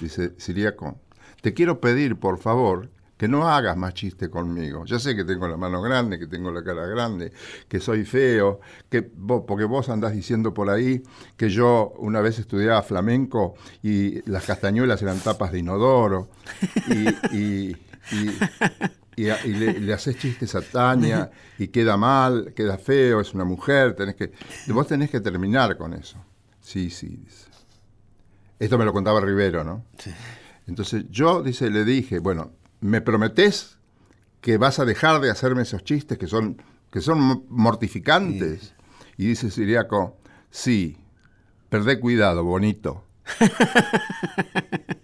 Dice, 0.00 0.32
Siriaco, 0.38 0.98
te 1.40 1.54
quiero 1.54 1.80
pedir, 1.80 2.16
por 2.16 2.38
favor, 2.38 2.90
que 3.16 3.28
no 3.28 3.46
hagas 3.48 3.76
más 3.76 3.94
chistes 3.94 4.28
conmigo. 4.28 4.84
Ya 4.86 4.98
sé 4.98 5.14
que 5.14 5.22
tengo 5.24 5.46
la 5.46 5.56
mano 5.56 5.80
grande, 5.80 6.18
que 6.18 6.26
tengo 6.26 6.50
la 6.50 6.64
cara 6.64 6.84
grande, 6.86 7.30
que 7.68 7.78
soy 7.78 8.04
feo, 8.04 8.58
que 8.90 9.08
vos- 9.16 9.44
porque 9.46 9.66
vos 9.66 9.88
andás 9.88 10.14
diciendo 10.14 10.52
por 10.52 10.68
ahí 10.68 11.00
que 11.36 11.48
yo 11.48 11.92
una 11.98 12.20
vez 12.20 12.40
estudiaba 12.40 12.82
flamenco 12.82 13.54
y 13.84 14.28
las 14.28 14.46
castañuelas 14.46 15.00
eran 15.02 15.20
tapas 15.20 15.52
de 15.52 15.60
inodoro 15.60 16.28
y, 16.88 17.36
y- 17.36 17.76
y- 18.10 18.30
y 19.16 19.24
le, 19.54 19.78
le 19.80 19.92
haces 19.92 20.16
chistes 20.18 20.54
a 20.54 20.62
Tania 20.62 21.30
y 21.58 21.68
queda 21.68 21.96
mal, 21.96 22.52
queda 22.54 22.78
feo, 22.78 23.20
es 23.20 23.32
una 23.34 23.44
mujer, 23.44 23.94
tenés 23.94 24.16
que, 24.16 24.32
vos 24.68 24.86
tenés 24.86 25.10
que 25.10 25.20
terminar 25.20 25.76
con 25.76 25.94
eso. 25.94 26.16
Sí, 26.60 26.90
sí, 26.90 27.08
dice. 27.08 27.48
Esto 28.58 28.78
me 28.78 28.84
lo 28.84 28.92
contaba 28.92 29.20
Rivero, 29.20 29.62
¿no? 29.64 29.84
Entonces 30.66 31.04
yo, 31.10 31.42
dice, 31.42 31.70
le 31.70 31.84
dije, 31.84 32.18
bueno, 32.18 32.52
¿me 32.80 33.00
prometés 33.00 33.76
que 34.40 34.56
vas 34.58 34.78
a 34.78 34.84
dejar 34.84 35.20
de 35.20 35.30
hacerme 35.30 35.62
esos 35.62 35.84
chistes 35.84 36.16
que 36.18 36.26
son, 36.26 36.56
que 36.90 37.00
son 37.00 37.20
mo- 37.20 37.44
mortificantes? 37.48 38.74
Y 39.16 39.26
dice 39.26 39.50
Siriaco, 39.50 40.16
sí, 40.50 40.96
perdé 41.68 42.00
cuidado, 42.00 42.42
bonito. 42.44 43.04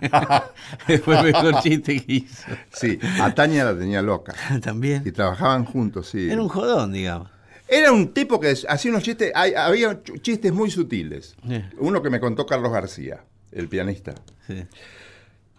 Fue 1.04 1.18
el 1.18 1.24
mejor 1.32 1.60
chiste 1.62 2.00
que 2.04 2.12
hizo. 2.14 2.42
Sí, 2.72 2.98
a 3.20 3.34
Tania 3.34 3.64
la 3.64 3.76
tenía 3.78 4.02
loca. 4.02 4.34
Y 4.56 4.60
También. 4.60 5.12
trabajaban 5.12 5.64
juntos, 5.64 6.08
sí. 6.08 6.30
Era 6.30 6.40
un 6.42 6.48
jodón, 6.48 6.92
digamos. 6.92 7.30
Era 7.66 7.92
un 7.92 8.12
tipo 8.12 8.38
que 8.40 8.54
hacía 8.68 8.90
unos 8.90 9.02
chistes, 9.02 9.32
hay- 9.34 9.54
había 9.54 10.02
ch- 10.02 10.20
chistes 10.20 10.52
muy 10.52 10.70
sutiles. 10.70 11.34
Sí. 11.48 11.64
Uno 11.78 12.02
que 12.02 12.10
me 12.10 12.20
contó 12.20 12.44
Carlos 12.46 12.70
García, 12.72 13.24
el 13.52 13.68
pianista. 13.68 14.14
Sí. 14.46 14.64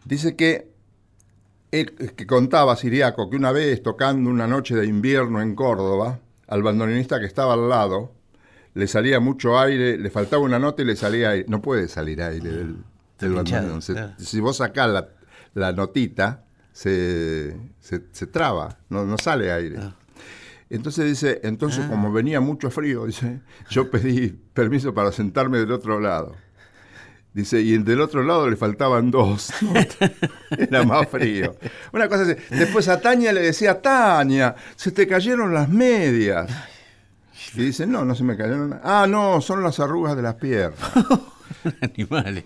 Dice 0.05 0.35
que, 0.35 0.69
él- 1.71 1.93
que 2.15 2.27
contaba 2.27 2.75
Siriaco 2.75 3.29
que 3.29 3.35
una 3.37 3.51
vez 3.51 3.81
tocando 3.81 4.29
una 4.29 4.47
noche 4.47 4.75
de 4.75 4.85
invierno 4.85 5.41
en 5.41 5.55
Córdoba, 5.55 6.19
al 6.47 6.61
bandoneonista 6.61 7.19
que 7.19 7.25
estaba 7.25 7.53
al 7.55 7.69
lado, 7.69 8.11
le 8.75 8.87
salía 8.87 9.19
mucho 9.19 9.57
aire, 9.59 9.97
le 9.97 10.09
faltaba 10.11 10.43
una 10.43 10.59
nota 10.59 10.83
y 10.83 10.85
le 10.85 10.95
salía 10.95 11.31
aire. 11.31 11.45
No 11.49 11.61
puede 11.61 11.87
salir 11.87 12.21
aire 12.21 12.49
del, 12.51 12.77
Se- 13.81 13.93
claro. 13.93 14.13
Si 14.17 14.39
vos 14.39 14.57
sacás 14.57 14.89
la, 14.89 15.07
la 15.53 15.71
notita, 15.71 16.43
se, 16.71 17.55
se, 17.79 18.03
se 18.11 18.27
traba, 18.27 18.77
no, 18.89 19.05
no 19.05 19.17
sale 19.17 19.51
aire. 19.51 19.77
Ah. 19.79 19.95
Entonces 20.69 21.05
dice, 21.05 21.41
entonces 21.43 21.85
como 21.85 22.11
venía 22.11 22.41
mucho 22.41 22.71
frío, 22.71 23.05
dice, 23.05 23.39
yo 23.69 23.89
pedí 23.91 24.29
permiso 24.29 24.93
para 24.93 25.11
sentarme 25.11 25.59
del 25.59 25.71
otro 25.71 25.99
lado. 25.99 26.35
Dice, 27.33 27.61
y 27.61 27.73
el 27.73 27.83
del 27.83 27.99
otro 28.01 28.23
lado 28.23 28.49
le 28.49 28.55
faltaban 28.55 29.11
dos. 29.11 29.53
Era 30.57 30.83
más 30.83 31.07
frío. 31.09 31.55
Una 31.91 32.07
cosa 32.07 32.23
así. 32.23 32.33
Después 32.49 32.87
a 32.87 33.01
Tania 33.01 33.33
le 33.33 33.41
decía, 33.41 33.81
Tania, 33.81 34.55
se 34.77 34.91
te 34.91 35.05
cayeron 35.05 35.53
las 35.53 35.67
medias. 35.69 36.49
Y 37.53 37.61
dice, 37.63 37.85
no, 37.85 38.03
no 38.05 38.15
se 38.15 38.23
me 38.23 38.35
cayeron. 38.37 38.79
Ah, 38.83 39.05
no, 39.07 39.41
son 39.41 39.63
las 39.63 39.79
arrugas 39.79 40.15
de 40.15 40.21
las 40.21 40.35
piernas. 40.35 40.79
Animales. 41.81 42.45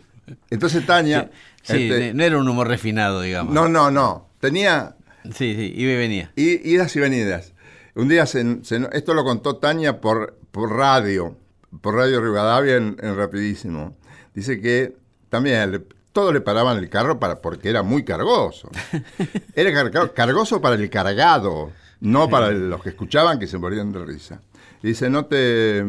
Entonces 0.50 0.86
Tania... 0.86 1.30
Sí, 1.64 1.90
este, 1.92 2.14
no 2.14 2.24
era 2.24 2.38
un 2.38 2.48
humor 2.48 2.68
refinado, 2.68 3.22
digamos. 3.22 3.54
no, 3.54 3.68
no, 3.68 3.92
no. 3.92 4.30
Tenía 4.40 4.96
Sí, 5.26 5.54
sí, 5.56 5.74
iba 5.76 5.92
y 5.92 5.98
venía. 5.98 6.32
Idas 6.36 6.96
y 6.96 7.00
venidas. 7.00 7.54
Un 7.96 8.08
día, 8.08 8.26
se- 8.26 8.64
se- 8.64 8.88
esto 8.94 9.14
lo 9.14 9.24
contó 9.26 9.58
Tania 9.58 10.00
por, 10.00 10.38
por 10.52 10.72
radio, 10.72 11.36
por 11.82 11.96
Radio 11.96 12.22
Rivadavia 12.22 12.78
en, 12.78 12.96
en 13.02 13.18
Rapidísimo. 13.18 13.98
Dice 14.34 14.62
que 14.62 14.96
también 15.28 15.72
le- 15.72 15.82
todos 16.14 16.34
le 16.34 16.40
paraban 16.42 16.78
el 16.78 16.90
carro 16.90 17.20
para, 17.20 17.42
porque 17.42 17.70
era 17.70 17.84
muy 17.84 18.04
cargoso. 18.06 18.70
Era 19.56 19.92
car- 19.92 20.14
cargoso 20.14 20.62
para 20.62 20.76
el 20.76 20.90
cargado, 20.90 21.72
no 22.00 22.30
para 22.30 22.52
los 22.52 22.82
que 22.82 22.90
escuchaban 22.90 23.38
que 23.38 23.48
se 23.48 23.58
morían 23.58 23.92
de 23.92 24.04
risa. 24.06 24.42
Y 24.82 24.88
dice, 24.88 25.10
no 25.10 25.26
te... 25.26 25.84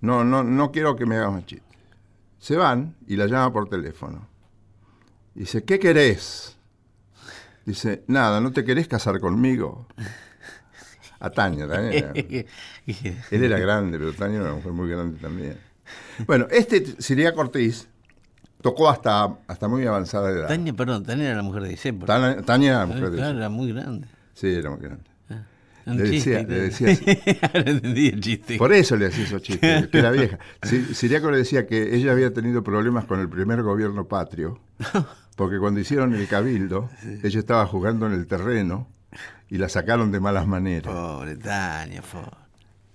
No, 0.00 0.24
no, 0.24 0.42
no 0.44 0.70
quiero 0.72 0.94
que 0.96 1.04
me 1.06 1.16
hagas 1.16 1.32
más 1.32 1.46
chistes. 1.46 1.71
Se 2.42 2.56
van 2.56 2.96
y 3.06 3.14
la 3.14 3.26
llama 3.26 3.52
por 3.52 3.68
teléfono. 3.68 4.26
Dice, 5.32 5.62
¿qué 5.62 5.78
querés? 5.78 6.56
Dice, 7.64 8.02
nada, 8.08 8.40
¿no 8.40 8.50
te 8.50 8.64
querés 8.64 8.88
casar 8.88 9.20
conmigo? 9.20 9.86
A 11.20 11.30
Tania 11.30 11.68
también. 11.68 12.10
Él 13.30 13.44
era 13.44 13.60
grande, 13.60 13.96
pero 13.96 14.12
Tania 14.12 14.38
era 14.40 14.46
una 14.46 14.56
mujer 14.56 14.72
muy 14.72 14.90
grande 14.90 15.20
también. 15.20 15.56
Bueno, 16.26 16.48
este 16.50 17.00
Siria 17.00 17.32
Cortés 17.32 17.86
tocó 18.60 18.90
hasta, 18.90 19.38
hasta 19.46 19.68
muy 19.68 19.86
avanzada 19.86 20.28
edad. 20.32 20.48
Tania, 20.48 20.72
perdón, 20.72 21.04
Tania 21.04 21.26
era 21.26 21.36
la 21.36 21.42
mujer 21.44 21.62
de 21.62 21.68
Disépolo. 21.68 22.06
Tania, 22.06 22.42
Tania 22.42 22.70
era 22.70 22.82
Ah, 22.82 22.86
mujer 22.86 23.10
de 23.10 23.16
claro, 23.18 23.38
era 23.38 23.48
muy 23.50 23.72
grande. 23.72 24.08
Sí, 24.34 24.52
era 24.52 24.68
muy 24.70 24.80
grande. 24.80 25.04
Le 25.86 26.02
decía- 26.02 26.42
le 26.42 26.60
decía 26.60 26.88
así. 26.92 27.04
Ahora 27.42 27.70
entendí 27.70 28.08
el 28.08 28.20
chiste. 28.20 28.56
Por 28.58 28.72
eso 28.72 28.96
le 28.96 29.06
hacía 29.06 29.24
esos 29.24 29.42
chistes, 29.42 29.88
que 29.90 29.98
era 29.98 30.10
vieja. 30.10 30.38
Si- 30.62 30.94
Siriaco 30.94 31.30
le 31.30 31.38
decía 31.38 31.66
que 31.66 31.94
ella 31.96 32.12
había 32.12 32.32
tenido 32.32 32.62
problemas 32.62 33.04
con 33.04 33.20
el 33.20 33.28
primer 33.28 33.62
gobierno 33.62 34.06
patrio, 34.06 34.60
porque 35.36 35.58
cuando 35.58 35.80
hicieron 35.80 36.14
el 36.14 36.26
cabildo, 36.28 36.88
ella 37.22 37.38
estaba 37.38 37.66
jugando 37.66 38.06
en 38.06 38.12
el 38.12 38.26
terreno 38.26 38.88
y 39.48 39.58
la 39.58 39.68
sacaron 39.68 40.10
de 40.12 40.20
malas 40.20 40.46
maneras. 40.46 40.92
Pobre 40.94 41.36
Tania, 41.36 42.02
pobre. 42.02 42.30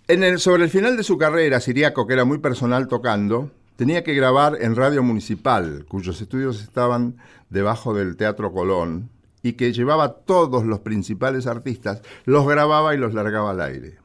En 0.08 0.24
el, 0.24 0.40
sobre 0.40 0.64
el 0.64 0.70
final 0.70 0.96
de 0.96 1.04
su 1.04 1.18
carrera, 1.18 1.60
Siriaco, 1.60 2.08
que 2.08 2.14
era 2.14 2.24
muy 2.24 2.38
personal 2.38 2.88
tocando, 2.88 3.52
tenía 3.76 4.04
que 4.04 4.14
grabar 4.14 4.58
en 4.62 4.76
Radio 4.76 5.04
Municipal, 5.04 5.86
cuyos 5.90 6.22
estudios 6.22 6.64
estaban 6.64 7.18
debajo 7.50 7.94
del 7.94 8.16
Teatro 8.16 8.54
Colón, 8.54 9.10
y 9.48 9.54
que 9.54 9.72
llevaba 9.72 10.14
todos 10.14 10.66
los 10.66 10.82
principales 10.82 11.48
artistas, 11.48 12.02
los 12.26 12.46
grababa 12.46 12.94
y 12.94 12.98
los 12.98 13.14
largaba 13.14 13.52
al 13.52 13.62
aire. 13.62 13.98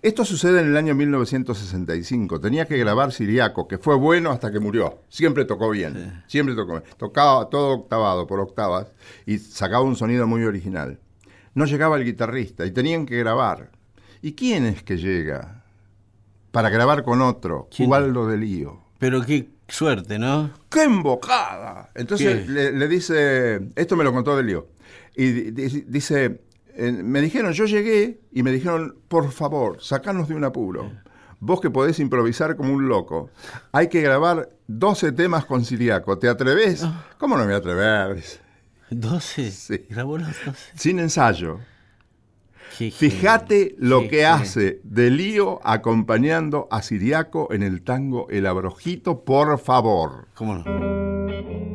Esto 0.00 0.24
sucede 0.24 0.60
en 0.60 0.68
el 0.68 0.76
año 0.78 0.94
1965. 0.94 2.40
Tenía 2.40 2.66
que 2.66 2.78
grabar 2.78 3.12
Siriaco, 3.12 3.68
que 3.68 3.76
fue 3.76 3.96
bueno 3.96 4.30
hasta 4.30 4.50
que 4.50 4.60
murió. 4.60 5.00
Siempre 5.10 5.44
tocó 5.44 5.68
bien. 5.68 6.24
Siempre 6.26 6.54
tocó 6.54 6.72
bien. 6.72 6.84
Tocaba 6.96 7.50
todo 7.50 7.72
octavado 7.72 8.26
por 8.26 8.40
octavas 8.40 8.92
y 9.26 9.36
sacaba 9.36 9.84
un 9.84 9.96
sonido 9.96 10.26
muy 10.26 10.44
original. 10.44 10.98
No 11.54 11.66
llegaba 11.66 11.98
el 11.98 12.04
guitarrista 12.04 12.64
y 12.64 12.70
tenían 12.70 13.04
que 13.04 13.18
grabar. 13.18 13.72
¿Y 14.22 14.32
quién 14.32 14.64
es 14.64 14.82
que 14.82 14.96
llega? 14.96 15.64
Para 16.50 16.70
grabar 16.70 17.02
con 17.02 17.20
otro, 17.20 17.68
¿Quién? 17.74 17.90
Ubaldo 17.90 18.26
de 18.26 18.38
Lío. 18.38 18.80
Pero 18.98 19.20
qué 19.22 19.50
suerte, 19.68 20.18
¿no? 20.18 20.50
¡Qué 20.70 20.82
embocada! 20.84 21.90
Entonces 21.94 22.48
le, 22.48 22.72
le 22.72 22.88
dice, 22.88 23.68
esto 23.76 23.96
me 23.96 24.04
lo 24.04 24.12
contó 24.12 24.36
de 24.36 24.42
lío, 24.42 24.68
y 25.16 25.26
di- 25.30 25.50
di- 25.50 25.84
dice, 25.88 26.40
eh, 26.74 26.92
me 26.92 27.20
dijeron, 27.20 27.52
yo 27.52 27.64
llegué 27.66 28.20
y 28.32 28.42
me 28.42 28.50
dijeron, 28.52 28.96
por 29.08 29.30
favor, 29.32 29.82
sacanos 29.82 30.28
de 30.28 30.34
un 30.34 30.44
apuro. 30.44 30.92
Vos 31.44 31.60
que 31.60 31.70
podés 31.70 31.98
improvisar 31.98 32.54
como 32.56 32.72
un 32.72 32.88
loco, 32.88 33.30
hay 33.72 33.88
que 33.88 34.00
grabar 34.00 34.50
12 34.68 35.10
temas 35.12 35.44
con 35.44 35.64
Siriaco, 35.64 36.16
¿te 36.18 36.28
atreves? 36.28 36.86
¿Cómo 37.18 37.34
no 37.36 37.40
me 37.42 37.46
voy 37.46 37.54
a 37.54 37.58
atrever? 37.58 38.14
Dice, 38.14 38.38
12. 38.90 39.50
Sí. 39.50 39.86
Grabó 39.90 40.18
los 40.18 40.28
12. 40.44 40.70
Sin 40.76 41.00
ensayo. 41.00 41.58
Fíjate 42.76 43.74
lo 43.78 44.08
que 44.08 44.24
hace 44.24 44.80
de 44.84 45.10
lío 45.10 45.60
acompañando 45.64 46.68
a 46.70 46.82
Siriaco 46.82 47.52
en 47.52 47.62
el 47.62 47.82
tango 47.82 48.28
El 48.30 48.46
Abrojito, 48.46 49.24
por 49.24 49.58
favor. 49.58 50.28
¿Cómo 50.34 50.56
no? 50.56 51.71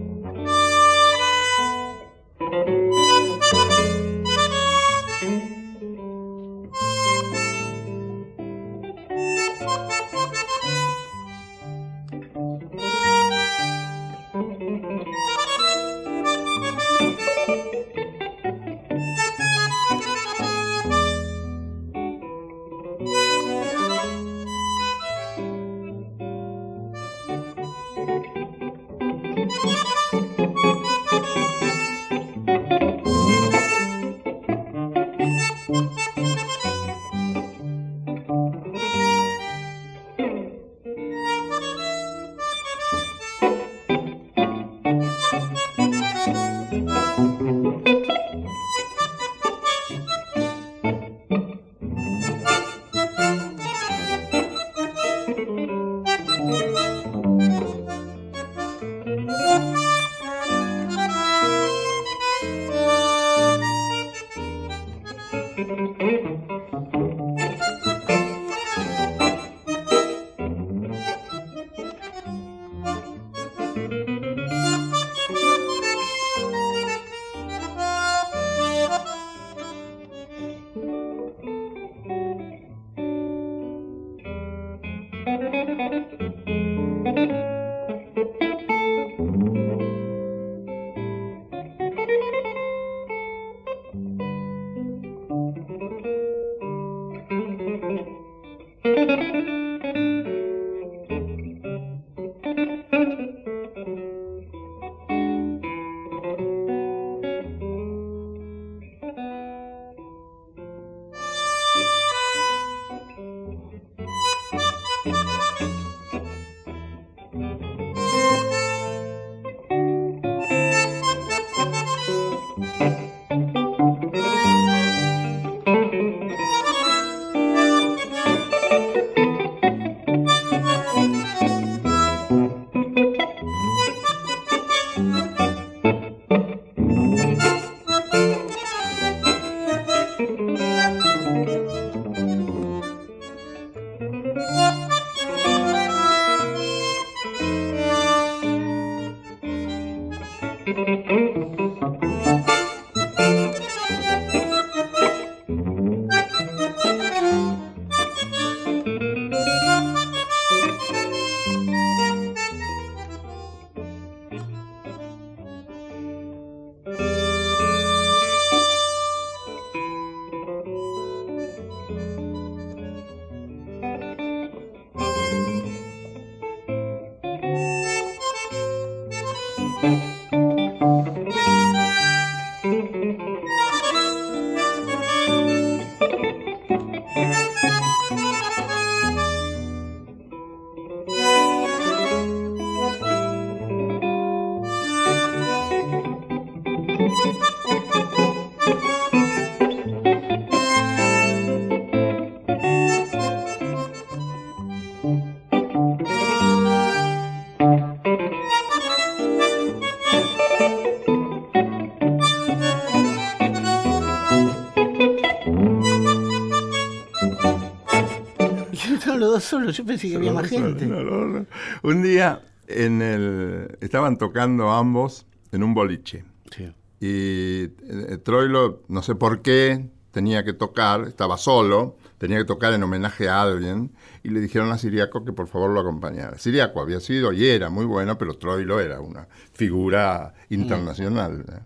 Yo 219.72 219.86
pensé 219.86 220.10
que 220.10 220.16
había 220.16 220.34
más 220.34 220.48
gente. 220.48 220.86
No, 220.86 221.02
no, 221.02 221.26
no. 221.26 221.46
Un 221.84 222.04
día 222.04 222.42
en 222.68 223.02
el, 223.02 223.78
estaban 223.82 224.18
tocando 224.18 224.72
ambos 224.72 225.26
en 225.52 225.64
un 225.64 225.74
boliche. 225.74 226.26
Sí. 226.56 226.72
Y 227.00 227.72
eh, 227.90 228.18
Troilo, 228.24 228.84
no 228.88 229.02
sé 229.02 229.16
por 229.16 229.42
qué, 229.42 229.90
tenía 230.12 230.44
que 230.44 230.54
tocar, 230.54 231.08
estaba 231.08 231.38
solo, 231.38 231.96
tenía 232.18 232.40
que 232.40 232.46
tocar 232.46 232.74
en 232.74 232.82
homenaje 232.82 233.30
a 233.30 233.44
alguien, 233.44 233.92
y 234.24 234.30
le 234.30 234.40
dijeron 234.40 234.72
a 234.72 234.78
Siriaco 234.78 235.24
que 235.24 235.32
por 235.32 235.48
favor 235.48 235.70
lo 235.70 235.80
acompañara. 235.80 236.38
Siriaco 236.38 236.82
había 236.82 237.00
sido 237.00 237.34
y 237.34 237.48
era 237.48 237.70
muy 237.70 237.86
bueno, 237.86 238.18
pero 238.18 238.34
Troilo 238.34 238.80
era 238.80 239.00
una 239.00 239.28
figura 239.54 240.34
internacional. 240.50 241.46
¿eh? 241.48 241.60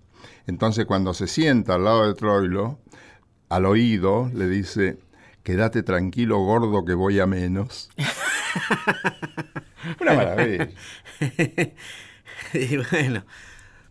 Entonces 0.48 0.86
cuando 0.86 1.14
se 1.14 1.28
sienta 1.28 1.76
al 1.76 1.86
lado 1.86 2.08
de 2.08 2.14
Troilo, 2.14 2.80
al 3.48 3.66
oído 3.66 4.30
le 4.34 4.48
dice, 4.50 5.00
quédate 5.44 5.84
tranquilo, 5.84 6.40
gordo, 6.40 6.86
que 6.86 6.94
voy 6.94 7.20
a 7.20 7.28
menos. 7.28 7.90
Una 10.02 10.14
maravilla. 10.14 10.70
Y 12.54 12.76
bueno, 12.76 13.24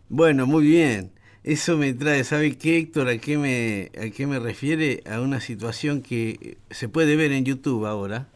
bueno, 0.09 0.45
muy 0.45 0.65
bien. 0.65 1.11
Eso 1.43 1.77
me 1.77 1.93
trae, 1.93 2.23
¿sabe 2.23 2.55
qué, 2.57 2.77
Héctor? 2.77 3.07
¿A 3.07 3.17
qué, 3.17 3.37
me, 3.37 3.89
¿A 3.99 4.11
qué 4.11 4.27
me 4.27 4.37
refiere? 4.37 5.01
A 5.09 5.21
una 5.21 5.39
situación 5.39 6.03
que 6.03 6.59
se 6.69 6.87
puede 6.87 7.15
ver 7.15 7.31
en 7.31 7.43
YouTube 7.43 7.87
ahora, 7.87 8.27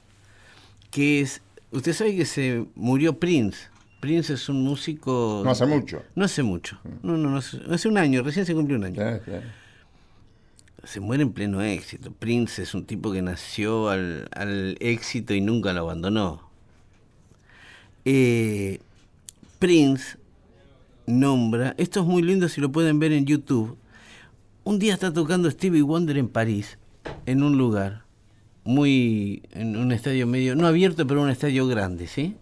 que 0.90 1.22
es, 1.22 1.42
usted 1.72 1.94
sabe 1.94 2.16
que 2.16 2.26
se 2.26 2.66
murió 2.74 3.20
Prince. 3.20 3.68
Prince 4.00 4.34
es 4.34 4.50
un 4.50 4.64
músico... 4.64 5.42
No 5.44 5.52
hace 5.52 5.68
mucho. 5.68 6.02
No 6.16 6.26
hace 6.26 6.42
mucho. 6.42 6.80
No, 7.04 7.18
no, 7.18 7.30
no 7.30 7.38
hace, 7.38 7.60
hace 7.70 7.88
un 7.88 8.00
año, 8.00 8.24
recién 8.24 8.48
se 8.48 8.56
cumplió 8.56 8.78
un 8.78 8.86
año. 8.86 9.00
Sí, 9.00 9.22
sí. 9.26 9.32
Se 10.86 11.00
muere 11.00 11.24
en 11.24 11.34
pleno 11.34 11.62
éxito. 11.62 12.12
Prince 12.12 12.62
es 12.62 12.74
un 12.74 12.86
tipo 12.86 13.12
que 13.12 13.22
nació 13.22 13.90
al, 13.90 14.30
al 14.32 14.78
éxito 14.80 15.34
y 15.34 15.42
nunca 15.42 15.74
lo 15.74 15.82
abandonó. 15.82 16.42
Eh, 18.06 18.80
Prince 19.60 20.18
nombra, 21.08 21.74
esto 21.78 22.02
es 22.02 22.06
muy 22.06 22.22
lindo 22.22 22.48
si 22.50 22.62
lo 22.62 22.72
pueden 22.72 23.00
ver 23.00 23.12
en 23.12 23.26
YouTube. 23.26 23.78
Un 24.64 24.80
día 24.80 24.94
está 24.94 25.12
tocando 25.12 25.50
Stevie 25.50 25.82
Wonder 25.82 26.18
en 26.18 26.28
París, 26.28 26.78
en 27.26 27.44
un 27.44 27.58
lugar, 27.58 28.04
muy, 28.64 29.44
en 29.52 29.78
un 29.78 29.92
estadio 29.92 30.26
medio, 30.28 30.56
no 30.56 30.68
abierto, 30.68 31.06
pero 31.06 31.22
un 31.22 31.30
estadio 31.30 31.68
grande, 31.68 32.08
¿sí? 32.08 32.36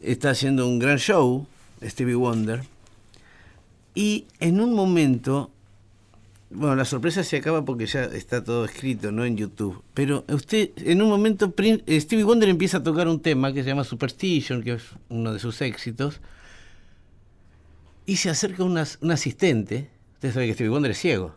Está 0.00 0.30
haciendo 0.30 0.66
un 0.66 0.78
gran 0.78 0.98
show, 0.98 1.46
Stevie 1.82 2.14
Wonder, 2.14 2.62
y 3.94 4.26
en 4.40 4.60
un 4.60 4.74
momento, 4.74 5.50
bueno, 6.50 6.76
la 6.76 6.84
sorpresa 6.84 7.22
se 7.24 7.36
acaba 7.36 7.64
porque 7.64 7.86
ya 7.86 8.04
está 8.04 8.42
todo 8.42 8.64
escrito, 8.64 9.12
¿no? 9.12 9.24
En 9.24 9.36
YouTube. 9.36 9.82
Pero 9.94 10.24
usted, 10.28 10.70
en 10.76 11.02
un 11.02 11.08
momento, 11.08 11.52
eh, 11.58 12.00
Stevie 12.00 12.24
Wonder 12.24 12.48
empieza 12.48 12.78
a 12.78 12.82
tocar 12.82 13.06
un 13.08 13.20
tema 13.20 13.52
que 13.52 13.62
se 13.62 13.68
llama 13.68 13.84
Superstition, 13.84 14.62
que 14.62 14.72
es 14.74 14.82
uno 15.10 15.32
de 15.32 15.38
sus 15.38 15.60
éxitos. 15.60 16.20
Y 18.06 18.16
se 18.16 18.30
acerca 18.30 18.64
una- 18.64 18.86
un 19.02 19.10
asistente. 19.10 19.90
Usted 20.14 20.32
sabe 20.32 20.46
que 20.46 20.54
Stevie 20.54 20.70
Wonder 20.70 20.90
es 20.92 20.98
ciego. 20.98 21.34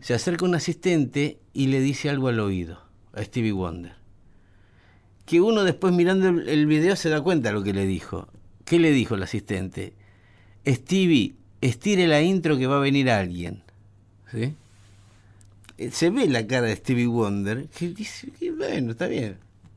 Se 0.00 0.14
acerca 0.14 0.44
un 0.44 0.54
asistente 0.54 1.38
y 1.52 1.66
le 1.68 1.80
dice 1.80 2.08
algo 2.10 2.28
al 2.28 2.38
oído 2.40 2.80
a 3.12 3.22
Stevie 3.22 3.52
Wonder. 3.52 3.94
Que 5.26 5.40
uno 5.40 5.64
después 5.64 5.92
mirando 5.92 6.28
el, 6.28 6.48
el 6.48 6.66
video 6.66 6.94
se 6.96 7.08
da 7.08 7.20
cuenta 7.20 7.48
de 7.48 7.54
lo 7.54 7.62
que 7.62 7.72
le 7.72 7.86
dijo. 7.86 8.28
¿Qué 8.64 8.78
le 8.78 8.90
dijo 8.92 9.14
el 9.16 9.22
asistente? 9.24 9.94
Stevie, 10.66 11.34
estire 11.60 12.06
la 12.06 12.22
intro 12.22 12.56
que 12.56 12.66
va 12.68 12.76
a 12.76 12.80
venir 12.80 13.10
alguien. 13.10 13.63
¿Sí? 14.32 14.54
Eh, 15.78 15.90
Se 15.92 16.10
ve 16.10 16.26
la 16.28 16.46
cara 16.46 16.66
de 16.68 16.76
Stevie 16.76 17.06
Wonder 17.06 17.66
que 17.76 17.88
dice, 17.88 18.28
que 18.38 18.50
bueno, 18.52 18.92
está 18.92 19.06
bien. 19.06 19.36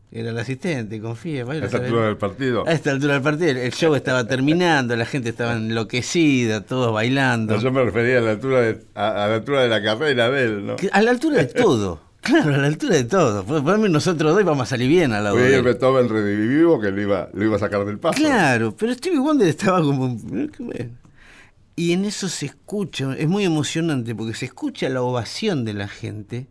Era 0.09 0.29
el 0.29 0.37
asistente, 0.39 1.01
confía. 1.01 1.43
A 1.43 1.51
a 1.51 1.55
esta 1.57 1.77
altura 1.79 2.05
del 2.05 2.15
partido. 2.17 2.65
A 2.65 2.71
esta 2.71 2.91
altura 2.91 3.15
del 3.15 3.21
partido, 3.23 3.49
el 3.51 3.73
show 3.73 3.93
estaba 3.93 4.25
terminando, 4.25 4.95
la 4.95 5.05
gente 5.05 5.29
estaba 5.29 5.53
enloquecida, 5.57 6.61
todos 6.61 6.93
bailando. 6.93 7.55
No, 7.55 7.61
yo 7.61 7.71
me 7.73 7.83
refería 7.83 8.19
a 8.19 8.21
la 8.21 8.31
altura 8.31 8.61
de, 8.61 8.79
a, 8.95 9.25
a 9.25 9.27
la 9.27 9.35
altura 9.35 9.63
de 9.63 9.67
la 9.67 9.83
carrera 9.83 10.29
de 10.29 10.43
él, 10.45 10.65
¿no? 10.65 10.75
A 10.93 11.01
la 11.01 11.11
altura 11.11 11.37
de 11.37 11.45
todo. 11.45 11.99
Claro, 12.27 12.55
a 12.55 12.57
la 12.57 12.67
altura 12.67 12.95
de 12.95 13.05
todo. 13.05 13.45
Por 13.45 13.63
menos 13.63 13.89
nosotros 13.89 14.33
dos 14.35 14.43
vamos 14.43 14.63
a 14.63 14.69
salir 14.71 14.89
bien 14.89 15.13
al 15.13 15.23
lado 15.23 15.37
Fue 15.37 15.47
de 15.49 15.55
el. 15.57 15.63
Beethoven 15.63 16.09
redivivo 16.09 16.81
que 16.81 16.91
lo 16.91 17.01
iba, 17.01 17.29
lo 17.33 17.45
iba 17.45 17.55
a 17.55 17.59
sacar 17.59 17.85
del 17.85 17.99
paso. 17.99 18.17
Claro, 18.17 18.75
pero 18.77 18.93
Stevie 18.93 19.19
Wonder 19.19 19.47
estaba 19.47 19.81
como... 19.81 20.07
"Eh, 20.33 20.49
qué 20.57 20.63
bueno". 20.63 20.89
Y 21.79 21.93
en 21.93 22.05
eso 22.05 22.27
se 22.27 22.47
escucha, 22.47 23.15
es 23.15 23.27
muy 23.27 23.45
emocionante 23.45 24.15
porque 24.15 24.33
se 24.33 24.45
escucha 24.45 24.89
la 24.89 25.03
ovación 25.03 25.63
de 25.63 25.75
la 25.75 25.87
gente. 25.87 26.47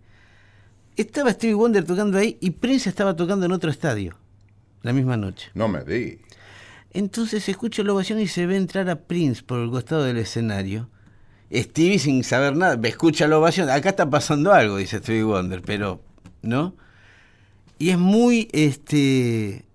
Estaba 0.97 1.33
Stevie 1.33 1.55
Wonder 1.55 1.85
tocando 1.85 2.17
ahí 2.17 2.39
y 2.41 2.51
Prince 2.51 2.89
estaba 2.89 3.17
tocando 3.17 3.45
en 3.45 3.51
otro 3.51 3.69
estadio 3.69 4.17
la 4.83 4.93
misma 4.93 5.17
noche. 5.17 5.51
No 5.55 5.67
me 5.67 5.83
di. 5.83 6.21
Entonces 6.93 7.43
se 7.43 7.51
escucha 7.51 7.83
la 7.83 7.93
ovación 7.93 8.21
y 8.21 8.29
se 8.29 8.47
ve 8.47 8.57
entrar 8.57 8.89
a 8.89 9.01
Prince 9.01 9.43
por 9.43 9.59
el 9.59 9.69
costado 9.69 10.05
del 10.05 10.19
escenario. 10.19 10.89
Stevie 11.53 11.99
sin 11.99 12.23
saber 12.23 12.57
nada, 12.57 12.77
me 12.77 12.89
escucha 12.89 13.27
la 13.27 13.39
ovación, 13.39 13.69
acá 13.69 13.89
está 13.91 14.09
pasando 14.09 14.53
algo, 14.53 14.77
dice 14.77 14.99
Stevie 14.99 15.25
Wonder, 15.25 15.61
pero, 15.61 16.05
¿no? 16.43 16.77
Y 17.81 17.91
es 17.91 17.99
muy, 17.99 18.49
este, 18.53 19.66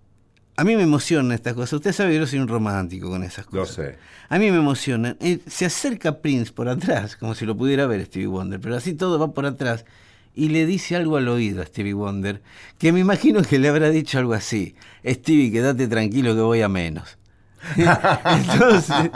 a 0.56 0.64
mí 0.64 0.76
me 0.76 0.84
emociona 0.84 1.34
estas 1.36 1.54
cosas. 1.54 1.74
Usted 1.74 1.94
sabe 1.94 2.12
que 2.12 2.18
yo 2.20 2.28
soy 2.28 2.40
un 2.40 2.48
romántico 2.48 3.10
con 3.10 3.24
esas 3.24 3.46
Lo 3.52 3.62
cosas. 3.62 3.76
sé. 3.76 3.98
A 4.30 4.38
mí 4.40 4.52
me 4.52 4.58
emociona. 4.58 5.18
Eh, 5.20 5.40
Se 5.48 5.66
acerca 5.66 6.20
Prince 6.20 6.52
por 6.52 6.70
atrás, 6.70 7.16
como 7.16 7.36
si 7.36 7.46
lo 7.46 7.56
pudiera 7.58 7.86
ver 7.88 8.06
Stevie 8.06 8.28
Wonder, 8.28 8.60
pero 8.60 8.76
así 8.76 8.94
todo 8.94 9.18
va 9.20 9.32
por 9.34 9.46
atrás 9.46 9.86
y 10.34 10.50
le 10.50 10.66
dice 10.66 10.96
algo 10.96 11.18
al 11.18 11.28
oído 11.28 11.62
a 11.62 11.66
Stevie 11.66 11.94
Wonder, 11.94 12.42
que 12.78 12.92
me 12.94 13.00
imagino 13.02 13.42
que 13.42 13.60
le 13.60 13.68
habrá 13.68 13.90
dicho 13.90 14.18
algo 14.18 14.34
así, 14.34 14.76
Stevie, 15.06 15.52
quédate 15.52 15.88
tranquilo 15.90 16.34
que 16.36 16.42
voy 16.42 16.62
a 16.62 16.70
menos. 16.70 17.18
Entonces, 17.76 19.12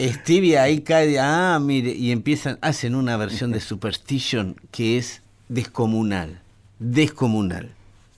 Stevie 0.00 0.58
ahí 0.58 0.80
cae 0.80 1.06
de, 1.06 1.20
ah, 1.20 1.58
mire, 1.62 1.90
y 1.92 2.10
empiezan, 2.10 2.58
hacen 2.60 2.94
una 2.94 3.16
versión 3.16 3.52
de 3.52 3.60
Superstition 3.60 4.56
que 4.70 4.98
es 4.98 5.22
descomunal, 5.48 6.40
descomunal, 6.78 7.70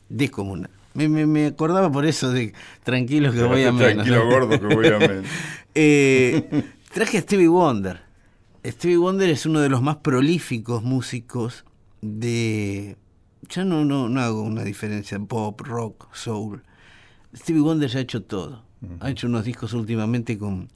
descomunal. 0.09 0.71
Me, 0.95 1.09
me- 1.09 1.27
me 1.27 1.47
acordaba 1.47 1.91
por 1.93 2.07
eso 2.07 2.31
de 2.33 2.53
tranquilo 2.83 3.33
que 3.33 3.43
voy 3.43 3.63
a 3.65 3.73
menos. 3.73 3.95
Tranquilo, 3.95 4.27
gordo, 4.27 4.59
que 4.59 4.75
voy 4.75 4.87
a 4.89 4.99
menos. 4.99 5.27
Eh, 5.75 6.65
traje 6.93 7.19
a 7.19 7.21
Stevie 7.21 7.49
Wonder. 7.49 8.01
Stevie 8.67 8.97
Wonder 8.97 9.31
es 9.31 9.47
uno 9.47 9.61
de 9.61 9.69
los 9.69 9.83
más 9.83 9.97
prolíficos 9.97 10.83
músicos 10.83 11.65
de... 12.01 12.97
Ya 13.49 13.65
no, 13.65 13.85
no, 13.85 14.09
no 14.09 14.21
hago 14.21 14.43
una 14.43 14.65
diferencia, 14.65 15.19
pop, 15.21 15.61
rock, 15.61 16.13
soul. 16.15 16.63
Stevie 17.35 17.61
Wonder 17.63 17.89
ya 17.89 17.99
ha 18.01 18.03
hecho 18.03 18.23
todo. 18.23 18.65
Ha 19.01 19.11
hecho 19.11 19.27
unos 19.27 19.45
discos 19.45 19.73
últimamente 19.73 20.37
con, 20.39 20.69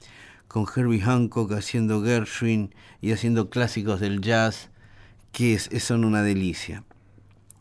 con 0.47 0.65
Herbie 0.73 1.01
Hancock 1.01 1.51
haciendo 1.53 2.01
Gershwin 2.03 2.73
y 3.01 3.11
haciendo 3.11 3.49
clásicos 3.49 3.99
del 3.99 4.21
jazz 4.21 4.69
que 5.31 5.53
es- 5.55 5.69
son 5.83 6.03
una 6.05 6.21
delicia. 6.23 6.83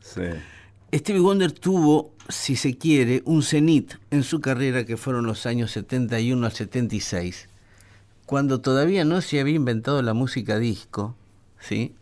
Sí. 0.01 0.23
Stevie 0.95 1.21
Wonder 1.21 1.53
tuvo, 1.53 2.12
si 2.29 2.57
se 2.57 2.77
quiere, 2.77 3.23
un 3.25 3.43
cenit 3.43 3.95
en 4.11 4.23
su 4.23 4.41
carrera 4.41 4.85
que 4.85 4.97
fueron 4.97 5.27
los 5.27 5.47
años 5.47 5.73
71 5.73 6.47
al 6.47 6.53
76, 6.53 7.49
cuando 8.27 8.61
todavía 8.61 9.05
no 9.05 9.21
se 9.21 9.41
había 9.41 9.57
inventado 9.57 10.03
la 10.03 10.15
música 10.15 10.59
disco, 10.59 11.17
¿sí? 11.61 11.95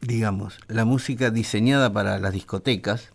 digamos, 0.00 0.58
la 0.68 0.84
música 0.84 1.30
diseñada 1.30 1.92
para 1.92 2.18
las 2.18 2.32
discotecas, 2.32 3.10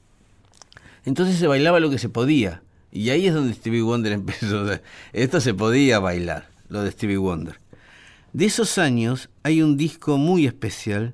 entonces 1.05 1.37
se 1.37 1.47
bailaba 1.47 1.79
lo 1.79 1.89
que 1.89 1.99
se 1.99 2.09
podía. 2.09 2.61
Y 2.91 3.09
ahí 3.09 3.27
es 3.27 3.33
donde 3.33 3.53
Stevie 3.53 3.81
Wonder 3.81 4.11
empezó. 4.13 4.65
Esto 5.13 5.41
se 5.41 5.53
podía 5.53 5.99
bailar, 5.99 6.49
lo 6.69 6.83
de 6.83 6.91
Stevie 6.91 7.17
Wonder. 7.17 7.59
De 8.33 8.45
esos 8.45 8.77
años 8.77 9.29
hay 9.43 9.61
un 9.61 9.77
disco 9.77 10.17
muy 10.17 10.45
especial, 10.45 11.13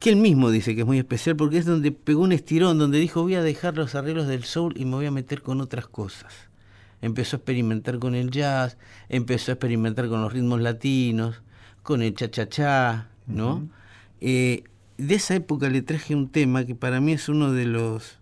que 0.00 0.08
él 0.10 0.16
mismo 0.16 0.50
dice 0.50 0.74
que 0.74 0.80
es 0.80 0.86
muy 0.86 0.98
especial 0.98 1.36
porque 1.36 1.58
es 1.58 1.66
donde 1.66 1.92
pegó 1.92 2.22
un 2.22 2.32
estirón, 2.32 2.78
donde 2.78 2.98
dijo 2.98 3.22
voy 3.22 3.34
a 3.34 3.42
dejar 3.42 3.76
los 3.76 3.94
arreglos 3.94 4.26
del 4.26 4.44
soul 4.44 4.72
y 4.76 4.86
me 4.86 4.96
voy 4.96 5.06
a 5.06 5.10
meter 5.10 5.42
con 5.42 5.60
otras 5.60 5.86
cosas. 5.86 6.32
Empezó 7.02 7.36
a 7.36 7.38
experimentar 7.38 7.98
con 7.98 8.14
el 8.14 8.30
jazz, 8.30 8.78
empezó 9.10 9.52
a 9.52 9.54
experimentar 9.54 10.08
con 10.08 10.22
los 10.22 10.32
ritmos 10.32 10.60
latinos, 10.60 11.42
con 11.82 12.02
el 12.02 12.14
cha-cha-cha, 12.14 13.08
¿no? 13.26 13.68
Eh, 14.22 14.64
de 14.96 15.14
esa 15.14 15.34
época 15.34 15.68
le 15.68 15.82
traje 15.82 16.14
un 16.14 16.30
tema 16.30 16.64
que 16.64 16.74
para 16.74 17.00
mí 17.00 17.12
es 17.12 17.28
uno 17.28 17.52
de 17.52 17.66
los 17.66 18.18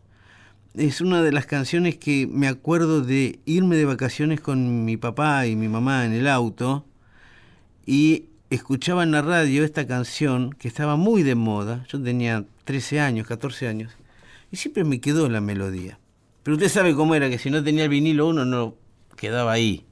es 0.75 1.01
una 1.01 1.23
de 1.23 1.33
las 1.33 1.47
canciones 1.47 1.97
que 1.97 2.29
me 2.31 2.49
acuerdo 2.49 3.03
de 3.03 3.39
irme 3.47 3.77
de 3.77 3.85
vacaciones 3.85 4.41
con 4.41 4.85
mi 4.85 4.97
papá 4.97 5.47
y 5.47 5.57
mi 5.57 5.69
mamá 5.69 6.05
en 6.05 6.13
el 6.13 6.29
auto 6.29 6.85
y 7.87 8.28
escuchaba 8.51 9.03
en 9.03 9.11
la 9.11 9.23
radio 9.23 9.65
esta 9.65 9.87
canción 9.87 10.53
que 10.53 10.69
estaba 10.69 10.97
muy 10.97 11.23
de 11.23 11.35
moda. 11.35 11.85
Yo 11.89 12.03
tenía 12.03 12.45
13 12.65 13.01
años, 13.01 13.27
14 13.27 13.69
años, 13.69 13.93
y 14.51 14.57
siempre 14.57 14.85
me 14.85 15.01
quedó 15.01 15.29
la 15.29 15.41
melodía. 15.41 15.99
Pero 16.43 16.57
usted 16.57 16.71
sabe 16.71 16.95
cómo 16.95 17.15
era, 17.15 17.29
que 17.29 17.39
si 17.39 17.51
no 17.51 17.63
tenía 17.63 17.85
el 17.85 17.91
vinilo 17.91 18.27
uno 18.29 18.45
no 18.45 18.75
quedaba 19.17 19.53
ahí. 19.53 19.85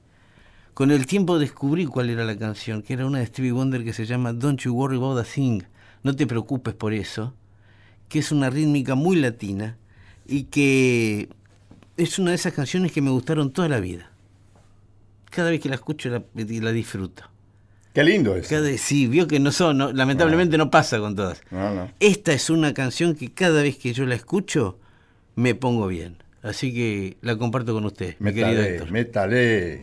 Con 0.73 0.91
el 0.91 1.05
tiempo 1.05 1.39
descubrí 1.39 1.85
cuál 1.85 2.09
era 2.09 2.23
la 2.23 2.37
canción, 2.37 2.81
que 2.81 2.93
era 2.93 3.05
una 3.05 3.19
de 3.19 3.27
Stevie 3.27 3.51
Wonder 3.51 3.83
que 3.83 3.93
se 3.93 4.05
llama 4.05 4.33
Don't 4.33 4.61
You 4.61 4.73
Worry 4.73 4.97
About 4.97 5.19
a 5.19 5.23
Thing. 5.23 5.61
No 6.03 6.15
te 6.15 6.27
preocupes 6.27 6.73
por 6.73 6.93
eso, 6.93 7.33
que 8.09 8.19
es 8.19 8.31
una 8.31 8.49
rítmica 8.49 8.95
muy 8.95 9.17
latina 9.17 9.77
y 10.25 10.43
que 10.45 11.29
es 11.95 12.19
una 12.19 12.31
de 12.31 12.35
esas 12.35 12.53
canciones 12.53 12.91
que 12.91 13.01
me 13.01 13.09
gustaron 13.09 13.51
toda 13.51 13.69
la 13.69 13.79
vida. 13.79 14.11
Cada 15.29 15.49
vez 15.49 15.59
que 15.59 15.69
la 15.69 15.75
escucho 15.75 16.09
la, 16.09 16.23
la 16.33 16.71
disfruto. 16.71 17.23
Qué 17.97 18.03
lindo 18.03 18.35
es. 18.35 18.47
Cada, 18.47 18.69
sí, 18.77 19.07
vio 19.07 19.25
que 19.25 19.39
no 19.39 19.51
son, 19.51 19.79
no- 19.79 19.91
lamentablemente 19.91 20.55
no 20.55 20.69
pasa 20.69 20.99
con 20.99 21.15
todas. 21.15 21.41
No, 21.49 21.73
no. 21.73 21.91
Esta 21.99 22.31
es 22.31 22.51
una 22.51 22.71
canción 22.75 23.15
que 23.15 23.31
cada 23.33 23.63
vez 23.63 23.75
que 23.77 23.91
yo 23.91 24.05
la 24.05 24.13
escucho 24.13 24.77
me 25.33 25.55
pongo 25.55 25.87
bien. 25.87 26.17
Así 26.43 26.71
que 26.75 27.17
la 27.21 27.35
comparto 27.37 27.73
con 27.73 27.85
usted, 27.85 28.13
mi 28.19 28.35
querido 28.35 28.61
Héctor. 28.61 28.91
métale. 28.91 29.79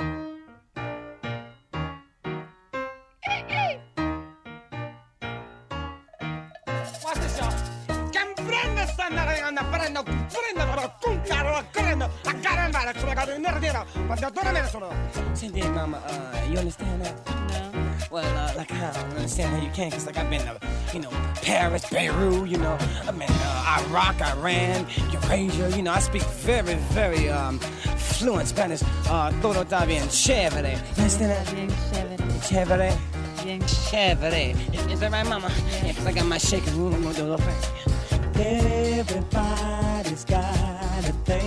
Mama, 15.75 15.99
uh, 16.07 16.51
you 16.53 16.59
understand 16.59 17.03
that? 17.03 17.15
No. 17.27 17.74
Well, 18.15 18.39
uh, 18.39 18.55
like 18.57 18.71
I 18.71 18.93
don't 18.93 19.11
understand 19.17 19.57
how 19.57 19.61
you 19.61 19.73
can, 19.73 19.91
cause 19.91 20.07
like 20.07 20.17
I've 20.17 20.31
been 20.31 20.41
to, 20.43 20.57
you 20.93 21.01
know, 21.01 21.11
Paris, 21.43 21.85
Beirut, 21.91 22.49
you 22.49 22.59
know, 22.59 22.79
I've 23.09 23.19
been 23.19 23.29
uh, 23.29 23.85
Iraq, 23.89 24.21
Iran, 24.21 24.87
Eurasia, 25.11 25.77
you 25.77 25.83
know, 25.83 25.91
I 25.91 25.99
speak 25.99 26.23
very, 26.23 26.75
very 26.95 27.29
um, 27.29 27.59
fluent 27.59 28.47
Spanish. 28.47 28.85
Uh, 29.09 29.33
todo 29.43 29.65
está 29.65 29.85
bien 29.85 30.09
chévere. 30.11 30.79
You 30.97 31.03
understand 31.03 31.33
that? 31.33 31.53
Bien 31.57 31.69
chévere. 31.91 32.17
Chévere. 32.47 32.97
Bien 33.43 33.61
Chévere. 33.63 34.55
Is, 34.93 35.01
that 35.01 35.11
right, 35.11 35.29
Mama? 35.29 35.51
Yeah, 35.85 35.95
cause 35.95 36.07
I 36.07 36.13
got 36.13 36.27
my 36.27 36.39
shaking 36.39 36.79
room, 36.79 36.95
I'm 36.95 37.03
gonna 37.03 37.17
do 37.17 37.23
a 37.23 37.35
little 37.35 37.39
thing. 37.39 37.59
Everybody's 38.37 40.25
got 40.25 41.05
a 41.05 41.13
thing, 41.25 41.44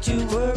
Don't 0.00 0.14
you 0.14 0.26
worry 0.28 0.47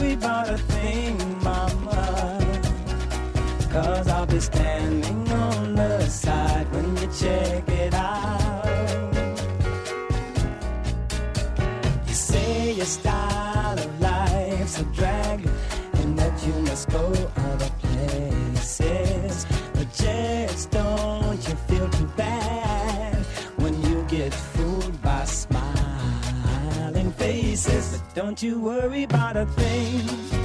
don't 28.22 28.44
you 28.44 28.60
worry 28.60 29.02
about 29.02 29.36
a 29.36 29.48
thing. 29.48 30.41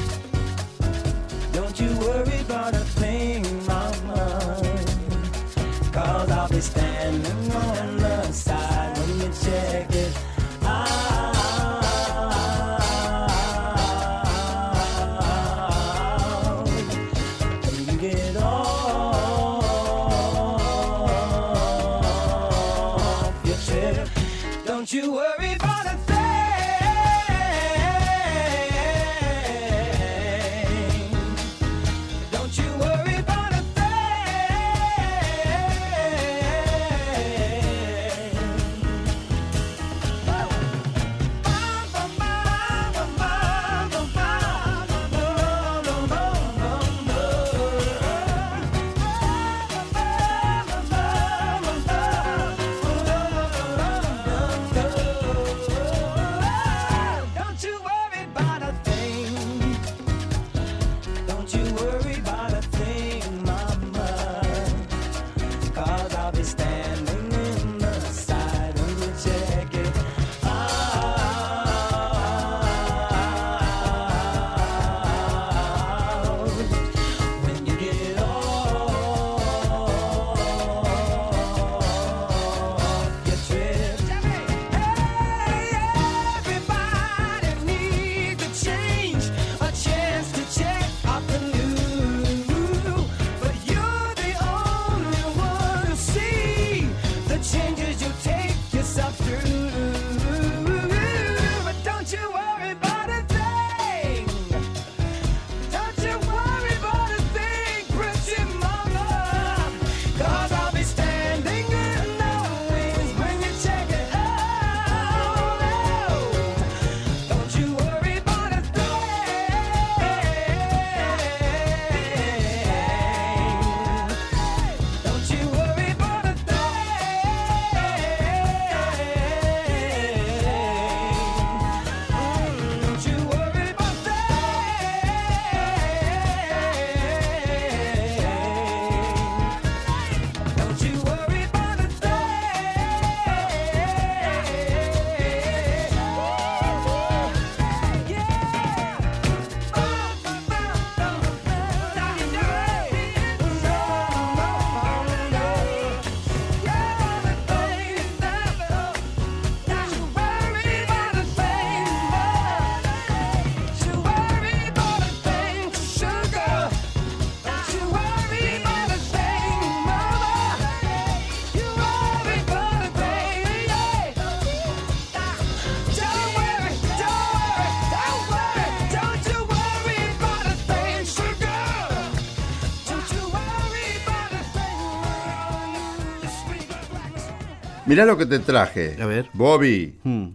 Mirá 187.86 188.04
lo 188.04 188.16
que 188.16 188.26
te 188.26 188.38
traje. 188.40 189.00
A 189.00 189.06
ver. 189.06 189.28
Bobby. 189.32 189.98
Hmm. 190.04 190.28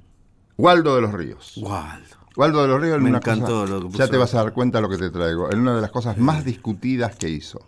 Waldo 0.57 0.95
de 0.95 1.01
los 1.01 1.13
Ríos. 1.13 1.53
Waldo. 1.57 2.15
Waldo 2.35 2.61
de 2.61 2.67
los 2.69 2.81
Ríos 2.81 2.95
en 2.97 3.03
Me 3.03 3.09
una 3.09 3.17
encantó 3.17 3.45
cosa- 3.61 3.71
lo 3.73 3.79
que 3.81 3.85
puso. 3.87 3.97
Ya 3.97 4.07
te 4.07 4.17
vas 4.17 4.33
a 4.33 4.43
dar 4.43 4.53
cuenta 4.53 4.77
de 4.77 4.81
lo 4.83 4.89
que 4.89 4.97
te 4.97 5.09
traigo. 5.09 5.51
En 5.51 5.59
una 5.59 5.75
de 5.75 5.81
las 5.81 5.91
cosas 5.91 6.17
más 6.17 6.45
discutidas 6.45 7.15
que 7.15 7.29
hizo. 7.29 7.59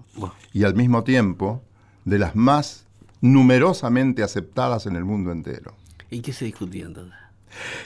Y 0.54 0.64
al 0.64 0.76
mismo 0.76 1.04
tiempo, 1.04 1.62
de 2.06 2.20
las 2.20 2.36
más 2.36 2.86
numerosamente 3.22 4.24
aceptadas 4.24 4.86
en 4.86 4.96
el 4.96 5.04
mundo 5.06 5.32
entero. 5.32 5.74
¿Y 6.10 6.22
qué 6.22 6.32
se 6.34 6.46
discutía 6.46 6.86
entonces? 6.86 7.16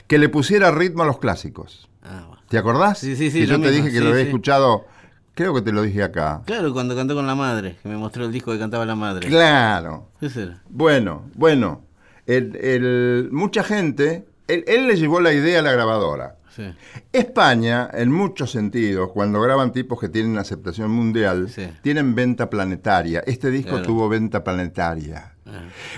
Que 0.06 0.18
le 0.18 0.28
pusiera 0.28 0.70
ritmo 0.70 1.02
a 1.02 1.06
los 1.06 1.18
clásicos. 1.18 1.88
Ah, 2.02 2.24
bueno. 2.26 2.42
¿Te 2.48 2.58
acordás? 2.58 2.98
Sí, 2.98 3.16
sí, 3.16 3.30
sí, 3.30 3.40
Que 3.40 3.46
yo 3.46 3.54
te 3.54 3.58
mismo, 3.70 3.76
dije 3.76 3.90
que 3.90 3.98
sí, 3.98 4.04
lo 4.04 4.10
había 4.10 4.22
sí. 4.22 4.28
escuchado, 4.28 4.86
creo 5.34 5.52
que 5.54 5.62
te 5.62 5.72
lo 5.72 5.82
dije 5.82 6.02
acá. 6.02 6.42
Claro, 6.46 6.72
cuando 6.72 6.94
cantó 6.96 7.14
con 7.14 7.26
la 7.26 7.34
madre, 7.34 7.76
que 7.82 7.88
me 7.88 7.96
mostró 7.96 8.24
el 8.24 8.32
disco 8.32 8.52
que 8.52 8.58
cantaba 8.58 8.86
la 8.86 8.94
madre. 8.94 9.28
Claro. 9.28 10.08
¿Qué 10.20 10.30
será? 10.30 10.62
Bueno, 10.70 11.24
bueno. 11.34 11.82
El- 12.28 12.54
el- 12.56 13.28
mucha 13.32 13.64
gente 13.64 14.24
él, 14.46 14.62
él 14.68 14.86
le 14.86 14.96
llevó 14.96 15.20
la 15.20 15.32
idea 15.32 15.58
a 15.58 15.62
la 15.62 15.72
grabadora. 15.72 16.36
Sí. 16.54 16.64
España, 17.12 17.88
en 17.92 18.10
muchos 18.10 18.50
sentidos, 18.50 19.10
cuando 19.12 19.40
graban 19.40 19.72
tipos 19.72 20.00
que 20.00 20.08
tienen 20.08 20.38
aceptación 20.38 20.90
mundial, 20.90 21.48
Sí. 21.48 21.68
tienen 21.82 22.14
venta 22.14 22.48
planetaria. 22.50 23.22
Este 23.26 23.50
disco 23.50 23.72
Claro. 23.72 23.86
tuvo 23.86 24.08
venta 24.08 24.42
planetaria. 24.42 25.34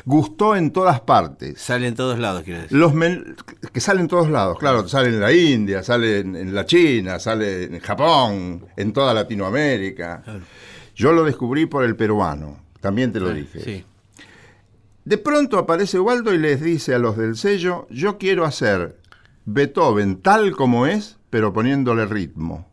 Gustó 0.05 0.55
en 0.57 0.70
todas 0.70 1.01
partes. 1.01 1.61
Sale 1.61 1.87
en 1.89 1.95
todos 1.95 2.18
lados, 2.18 2.43
quiero 2.45 2.62
decir. 2.62 2.76
Los 2.78 2.95
men- 2.95 3.37
que 3.72 3.81
salen 3.81 4.03
en 4.03 4.09
todos 4.09 4.28
lados, 4.31 4.59
claro, 4.59 4.87
sale 4.89 5.09
en 5.09 5.20
la 5.20 5.33
India, 5.33 5.83
sale 5.83 6.20
en, 6.20 6.37
en 6.37 6.55
la 6.55 6.64
China, 6.66 7.18
sale 7.18 7.64
en 7.64 7.81
Japón, 7.81 8.64
en 8.76 8.93
toda 8.93 9.12
Latinoamérica. 9.14 10.22
Yo 10.95 11.12
lo 11.12 11.24
descubrí 11.24 11.66
por 11.66 11.85
el 11.85 11.97
peruano, 11.97 12.59
también 12.81 13.12
te 13.12 13.18
lo 13.20 13.31
dije. 13.33 13.61
Sí. 13.61 13.85
De 15.05 15.19
pronto 15.19 15.59
aparece 15.59 15.99
Waldo 15.99 16.33
y 16.35 16.39
les 16.39 16.61
dice 16.61 16.95
a 16.95 16.99
los 16.99 17.17
del 17.17 17.37
sello, 17.37 17.87
yo 17.91 18.19
quiero 18.19 18.45
hacer 18.45 18.99
Beethoven 19.47 20.21
tal 20.21 20.53
como 20.53 20.87
es, 20.87 21.17
pero 21.31 21.53
poniéndole 21.53 22.07
ritmo. 22.07 22.67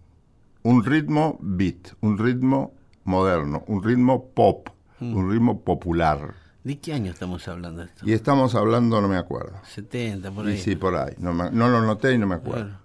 Un 0.64 0.84
ritmo 0.84 1.38
beat, 1.42 1.94
un 2.02 2.18
ritmo 2.18 2.74
moderno, 3.06 3.64
un 3.68 3.82
ritmo 3.84 4.30
pop, 4.34 4.70
un 5.00 5.32
ritmo 5.32 5.62
popular. 5.62 6.34
¿De 6.64 6.78
qué 6.80 6.94
año 6.94 7.12
estamos 7.12 7.48
hablando 7.48 7.80
de 7.82 7.88
esto? 7.88 8.06
Y 8.06 8.12
estamos 8.12 8.54
hablando, 8.54 9.00
no 9.00 9.08
me 9.08 9.16
acuerdo. 9.16 9.54
70, 9.74 10.30
por 10.32 10.46
Y 10.50 10.52
ahí. 10.54 10.58
sí, 10.58 10.76
por 10.76 10.96
ahí. 10.96 11.14
No, 11.20 11.34
me- 11.34 11.50
no 11.52 11.70
lo 11.70 11.82
noté 11.82 12.14
y 12.14 12.18
no 12.18 12.28
me 12.28 12.36
acuerdo. 12.36 12.66
Claro. 12.66 12.80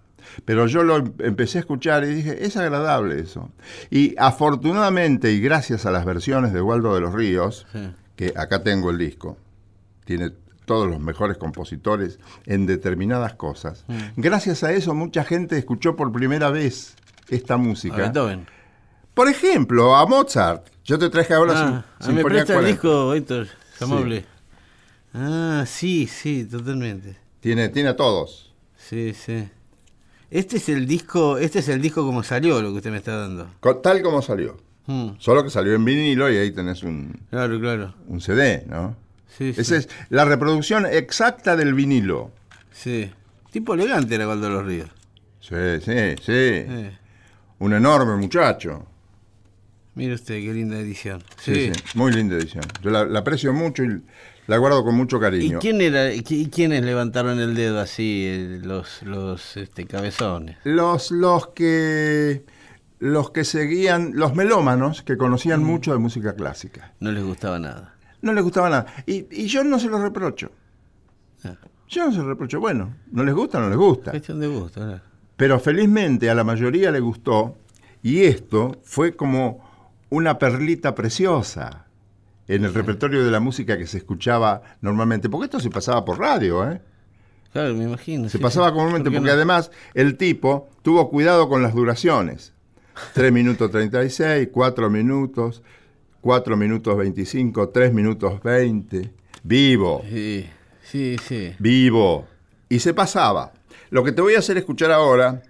Pero 0.45 0.67
yo 0.69 0.85
lo 0.85 0.99
em- 0.99 1.13
empecé 1.19 1.59
a 1.59 1.63
escuchar 1.63 2.05
y 2.05 2.15
dije, 2.15 2.47
es 2.47 2.57
agradable 2.57 3.19
eso. 3.19 3.51
Y 3.91 4.15
afortunadamente, 4.19 5.33
y 5.33 5.41
gracias 5.41 5.85
a 5.85 5.91
las 5.91 6.05
versiones 6.05 6.53
de 6.53 6.63
Waldo 6.63 6.95
de 6.95 7.01
los 7.01 7.13
Ríos, 7.13 7.67
Sí. 7.73 7.91
Que 8.17 8.33
acá 8.37 8.63
tengo 8.63 8.91
el 8.91 8.99
disco, 8.99 9.37
tiene 10.05 10.31
todos 10.65 10.89
los 10.89 11.01
mejores 11.01 11.39
compositores 11.39 12.19
en 12.47 12.67
determinadas 12.67 13.35
cosas. 13.35 13.85
Mm. 13.89 14.01
Gracias 14.17 14.63
a 14.63 14.73
eso 14.73 14.95
mucha 14.95 15.25
gente 15.25 15.59
escuchó 15.59 15.97
por 15.97 16.13
primera 16.13 16.51
vez 16.51 16.95
esta 17.29 17.55
A 17.55 17.59
música. 17.59 17.97
Beethoven. 17.97 18.47
Por 19.15 19.29
ejemplo, 19.29 19.95
a 19.97 20.07
Mozart. 20.07 20.67
Yo 20.85 20.99
te 20.99 21.11
traje 21.11 21.35
ahora 21.35 21.53
Ah, 21.55 21.85
Sin- 22.01 22.11
ah, 22.13 22.15
me 22.15 22.23
presta 22.25 22.53
el 22.55 22.59
40. 22.61 22.67
disco, 22.69 23.15
Héctor, 23.15 23.49
es 23.75 23.83
amable. 23.83 24.25
Ah, 25.15 25.65
sí, 25.67 26.07
sí, 26.07 26.45
totalmente. 26.45 27.17
Tiene, 27.41 27.69
tiene 27.69 27.91
a 27.91 27.97
todos. 27.97 28.53
Sí, 28.77 29.13
sí. 29.15 29.49
Este 30.31 30.57
es 30.57 30.69
el 30.71 30.87
disco, 30.87 31.37
este 31.37 31.59
es 31.59 31.69
el 31.69 31.83
disco 31.83 32.07
como 32.07 32.23
salió 32.23 32.63
lo 32.63 32.71
que 32.71 32.77
usted 32.79 32.91
me 32.91 32.97
está 32.99 33.17
dando. 33.19 33.51
Tal 33.83 34.01
como 34.03 34.23
salió. 34.23 34.57
Mm, 34.87 35.11
Solo 35.19 35.45
que 35.45 35.51
salió 35.51 35.75
en 35.75 35.85
vinilo 35.85 36.31
y 36.31 36.37
ahí 36.37 36.51
tenés 36.51 36.83
un, 36.83 37.21
claro, 37.31 37.61
claro. 37.61 37.95
un 38.09 38.21
CD, 38.21 38.65
¿no? 38.69 38.97
Sí, 39.29 39.51
Esa 39.57 39.65
sí. 39.65 39.75
es 39.77 39.89
la 40.11 40.25
reproducción 40.25 40.87
exacta 40.87 41.57
del 41.57 41.75
vinilo. 41.75 42.31
sí. 42.73 43.11
Tipo 43.51 43.75
elegante 43.75 44.15
era 44.15 44.27
Waldo 44.27 44.47
de 44.47 44.53
los 44.55 44.65
Ríos. 44.65 44.89
Sí, 45.41 45.55
sí, 45.85 46.15
sí. 46.25 46.65
Un 47.59 47.75
enorme 47.75 48.17
muchacho. 48.17 48.87
mire 49.95 50.15
usted, 50.15 50.37
qué 50.41 50.55
linda 50.55 50.79
edición. 50.79 51.23
Sí, 51.39 51.55
Sí. 51.55 51.73
sí, 51.75 51.83
Muy 51.99 52.13
linda 52.13 52.37
edición. 52.37 52.65
Yo 52.83 52.89
la, 52.91 53.05
la 53.05 53.19
aprecio 53.19 53.53
mucho 53.53 53.85
y 53.85 54.01
la 54.47 54.57
guardo 54.57 54.83
con 54.85 54.95
mucho 54.95 55.19
¿Y 55.19 55.21
cariño. 55.21 55.59
quién 55.61 55.83
era, 55.83 56.11
qui- 56.15 56.51
quiénes 56.51 56.83
levantaron 56.83 57.39
el 57.41 57.55
dedo 57.55 57.79
así, 57.79 58.25
eh, 58.27 58.61
los, 58.63 59.03
los 59.03 59.57
este, 59.59 59.87
cabezones? 59.87 60.57
Los, 60.65 61.11
los 61.11 61.49
que 61.49 62.45
los 63.05 63.33
que 63.33 63.43
seguían, 63.43 64.13
los 64.15 64.37
melómanos 64.37 65.03
que 65.03 65.17
conocían 65.17 65.61
Mm. 65.63 65.67
mucho 65.67 65.93
de 65.93 65.99
música 65.99 66.35
clásica. 66.37 66.95
No 67.01 67.11
les 67.11 67.25
gustaba 67.25 67.59
nada. 67.59 67.97
No 68.21 68.33
les 68.33 68.45
gustaba 68.45 68.71
nada. 68.71 68.87
Y, 69.07 69.27
y 69.31 69.47
yo 69.49 69.65
no 69.65 69.81
se 69.81 69.89
los 69.89 70.01
reprocho. 70.01 70.53
Ah. 71.43 71.57
Yo 71.89 72.05
no 72.07 72.13
se 72.13 72.19
los 72.19 72.27
reprocho. 72.29 72.61
Bueno, 72.61 72.95
no 73.11 73.25
les 73.25 73.35
gusta, 73.35 73.59
no 73.59 73.69
les 73.69 73.77
gusta. 73.77 74.13
Cuestión 74.13 74.39
de 74.39 74.47
gusto, 74.47 74.79
¿verdad? 74.81 75.03
Pero 75.37 75.59
felizmente 75.59 76.31
a 76.31 76.35
la 76.37 76.45
mayoría 76.45 76.93
le 76.93 77.01
gustó 77.01 77.57
y 78.05 78.23
esto 78.23 78.77
fue 78.85 79.17
como 79.17 79.69
una 80.11 80.39
perlita 80.39 80.95
preciosa 80.95 81.87
en 82.47 82.65
el 82.65 82.73
repertorio 82.73 83.25
de 83.25 83.33
la 83.33 83.41
música 83.41 83.77
que 83.79 83.89
se 83.89 83.99
escuchaba 83.99 84.63
normalmente, 84.81 85.29
porque 85.29 85.47
esto 85.47 85.59
se 85.59 85.71
pasaba 85.71 86.05
por 86.05 86.21
radio, 86.21 86.71
¿eh? 86.71 86.81
Claro, 87.53 87.75
me 87.75 87.83
imagino. 87.85 88.29
Se 88.29 88.39
sí, 88.39 88.43
pasaba 88.43 88.73
comúnmente 88.73 89.11
¿Por 89.11 89.15
qué 89.15 89.19
porque 89.19 89.31
no? 89.31 89.35
además 89.37 89.73
el 89.95 90.17
tipo 90.17 90.69
tuvo 90.83 91.11
cuidado 91.11 91.49
con 91.49 91.63
las 91.65 91.75
duraciones. 91.75 92.53
3 93.15 93.33
minutos 93.33 93.71
36, 93.71 94.49
4 94.53 94.91
minutos, 94.91 95.63
4 96.21 96.57
minutos 96.57 96.97
25, 96.97 97.69
3 97.71 97.93
minutos 97.93 98.43
20. 98.43 99.13
Vivo, 99.45 100.05
Sí, 100.09 100.47
sí, 100.83 101.17
sí. 101.27 101.55
vivo. 101.59 102.27
Y 102.69 102.79
se 102.79 102.95
pasaba. 102.95 103.53
Lo 103.91 104.05
que 104.05 104.13
te 104.13 104.23
voy 104.23 104.35
a 104.35 104.39
hacer 104.39 104.57
escuchar 104.57 104.93
ahora 104.93 105.43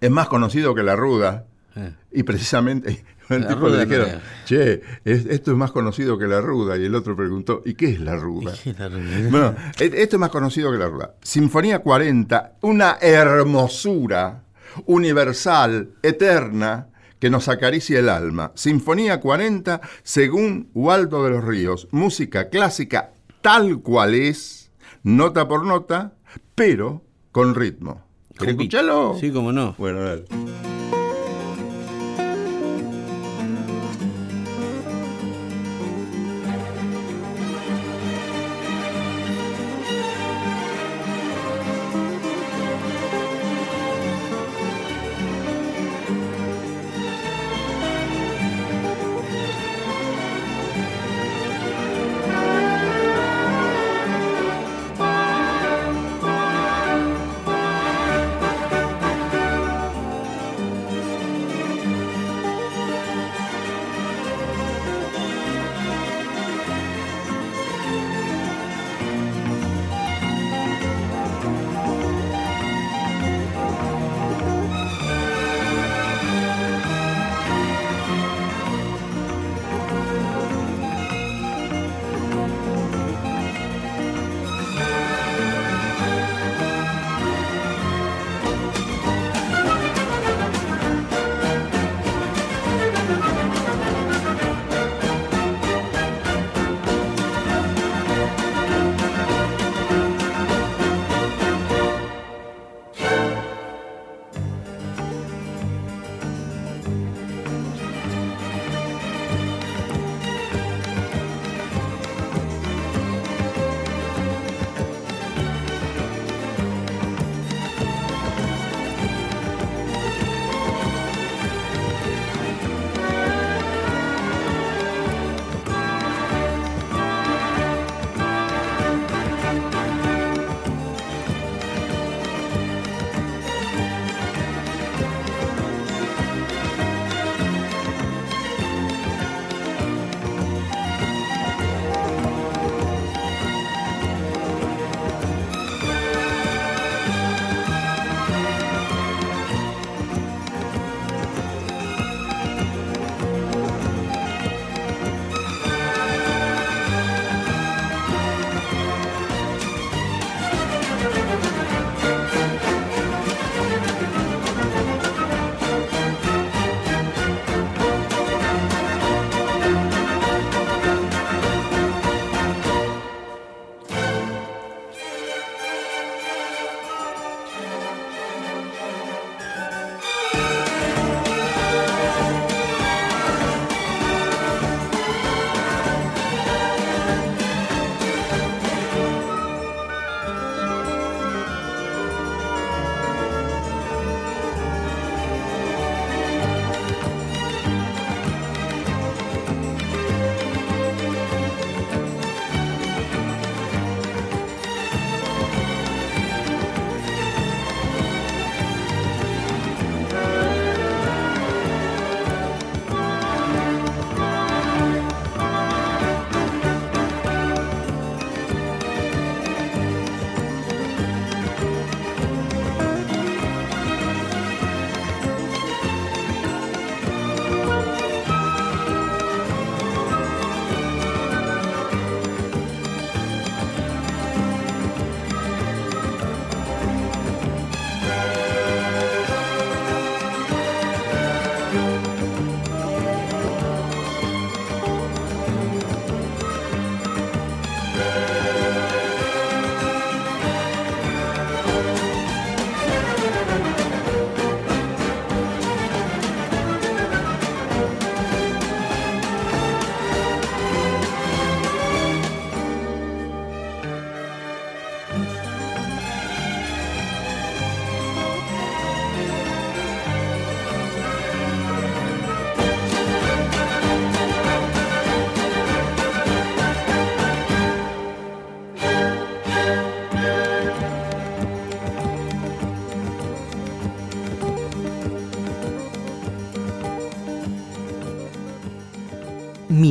es 0.00 0.10
más 0.10 0.28
conocido 0.28 0.74
que 0.74 0.82
La 0.82 0.96
Ruda. 0.96 1.44
Eh. 1.76 1.92
Y 2.12 2.22
precisamente 2.22 3.04
el 3.28 3.46
tipo 3.46 3.68
le 3.68 3.74
Ruda 3.74 3.84
dijeron, 3.84 4.08
no 4.12 4.20
che, 4.46 4.80
es- 5.04 5.26
esto 5.26 5.50
es 5.52 5.56
más 5.56 5.70
conocido 5.72 6.16
que 6.18 6.26
La 6.26 6.40
Ruda. 6.40 6.76
Y 6.78 6.84
el 6.86 6.94
otro 6.94 7.14
preguntó, 7.14 7.62
¿y 7.64 7.74
qué 7.74 7.90
es 7.90 8.00
La 8.00 8.16
Ruda? 8.16 8.52
¿Qué 8.62 8.70
es 8.70 8.78
la 8.78 8.88
realidad? 8.88 9.28
Bueno, 9.30 9.54
e- 9.78 10.02
esto 10.02 10.16
es 10.16 10.20
más 10.20 10.30
conocido 10.30 10.72
que 10.72 10.78
la 10.78 10.88
rueda. 10.88 11.14
Sinfonía 11.22 11.80
40, 11.80 12.54
una 12.62 12.96
hermosura 13.00 14.43
universal, 14.86 15.90
eterna, 16.02 16.88
que 17.18 17.30
nos 17.30 17.48
acaricia 17.48 17.98
el 17.98 18.08
alma. 18.08 18.52
Sinfonía 18.54 19.20
40, 19.20 19.80
según 20.02 20.70
Waldo 20.74 21.24
de 21.24 21.30
los 21.30 21.44
Ríos. 21.44 21.88
Música 21.90 22.48
clásica 22.50 23.12
tal 23.40 23.80
cual 23.80 24.14
es, 24.14 24.70
nota 25.02 25.48
por 25.48 25.66
nota, 25.66 26.14
pero 26.54 27.02
con 27.32 27.54
ritmo. 27.54 28.02
¿Querés 28.38 28.54
escucharlo? 28.54 29.16
Sí, 29.20 29.30
cómo 29.30 29.52
no. 29.52 29.74
Bueno, 29.78 30.02
dale. 30.02 30.24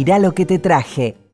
Mirá 0.03 0.19
lo 0.19 0.33
que 0.33 0.45
te 0.45 0.59
traje. 0.59 1.15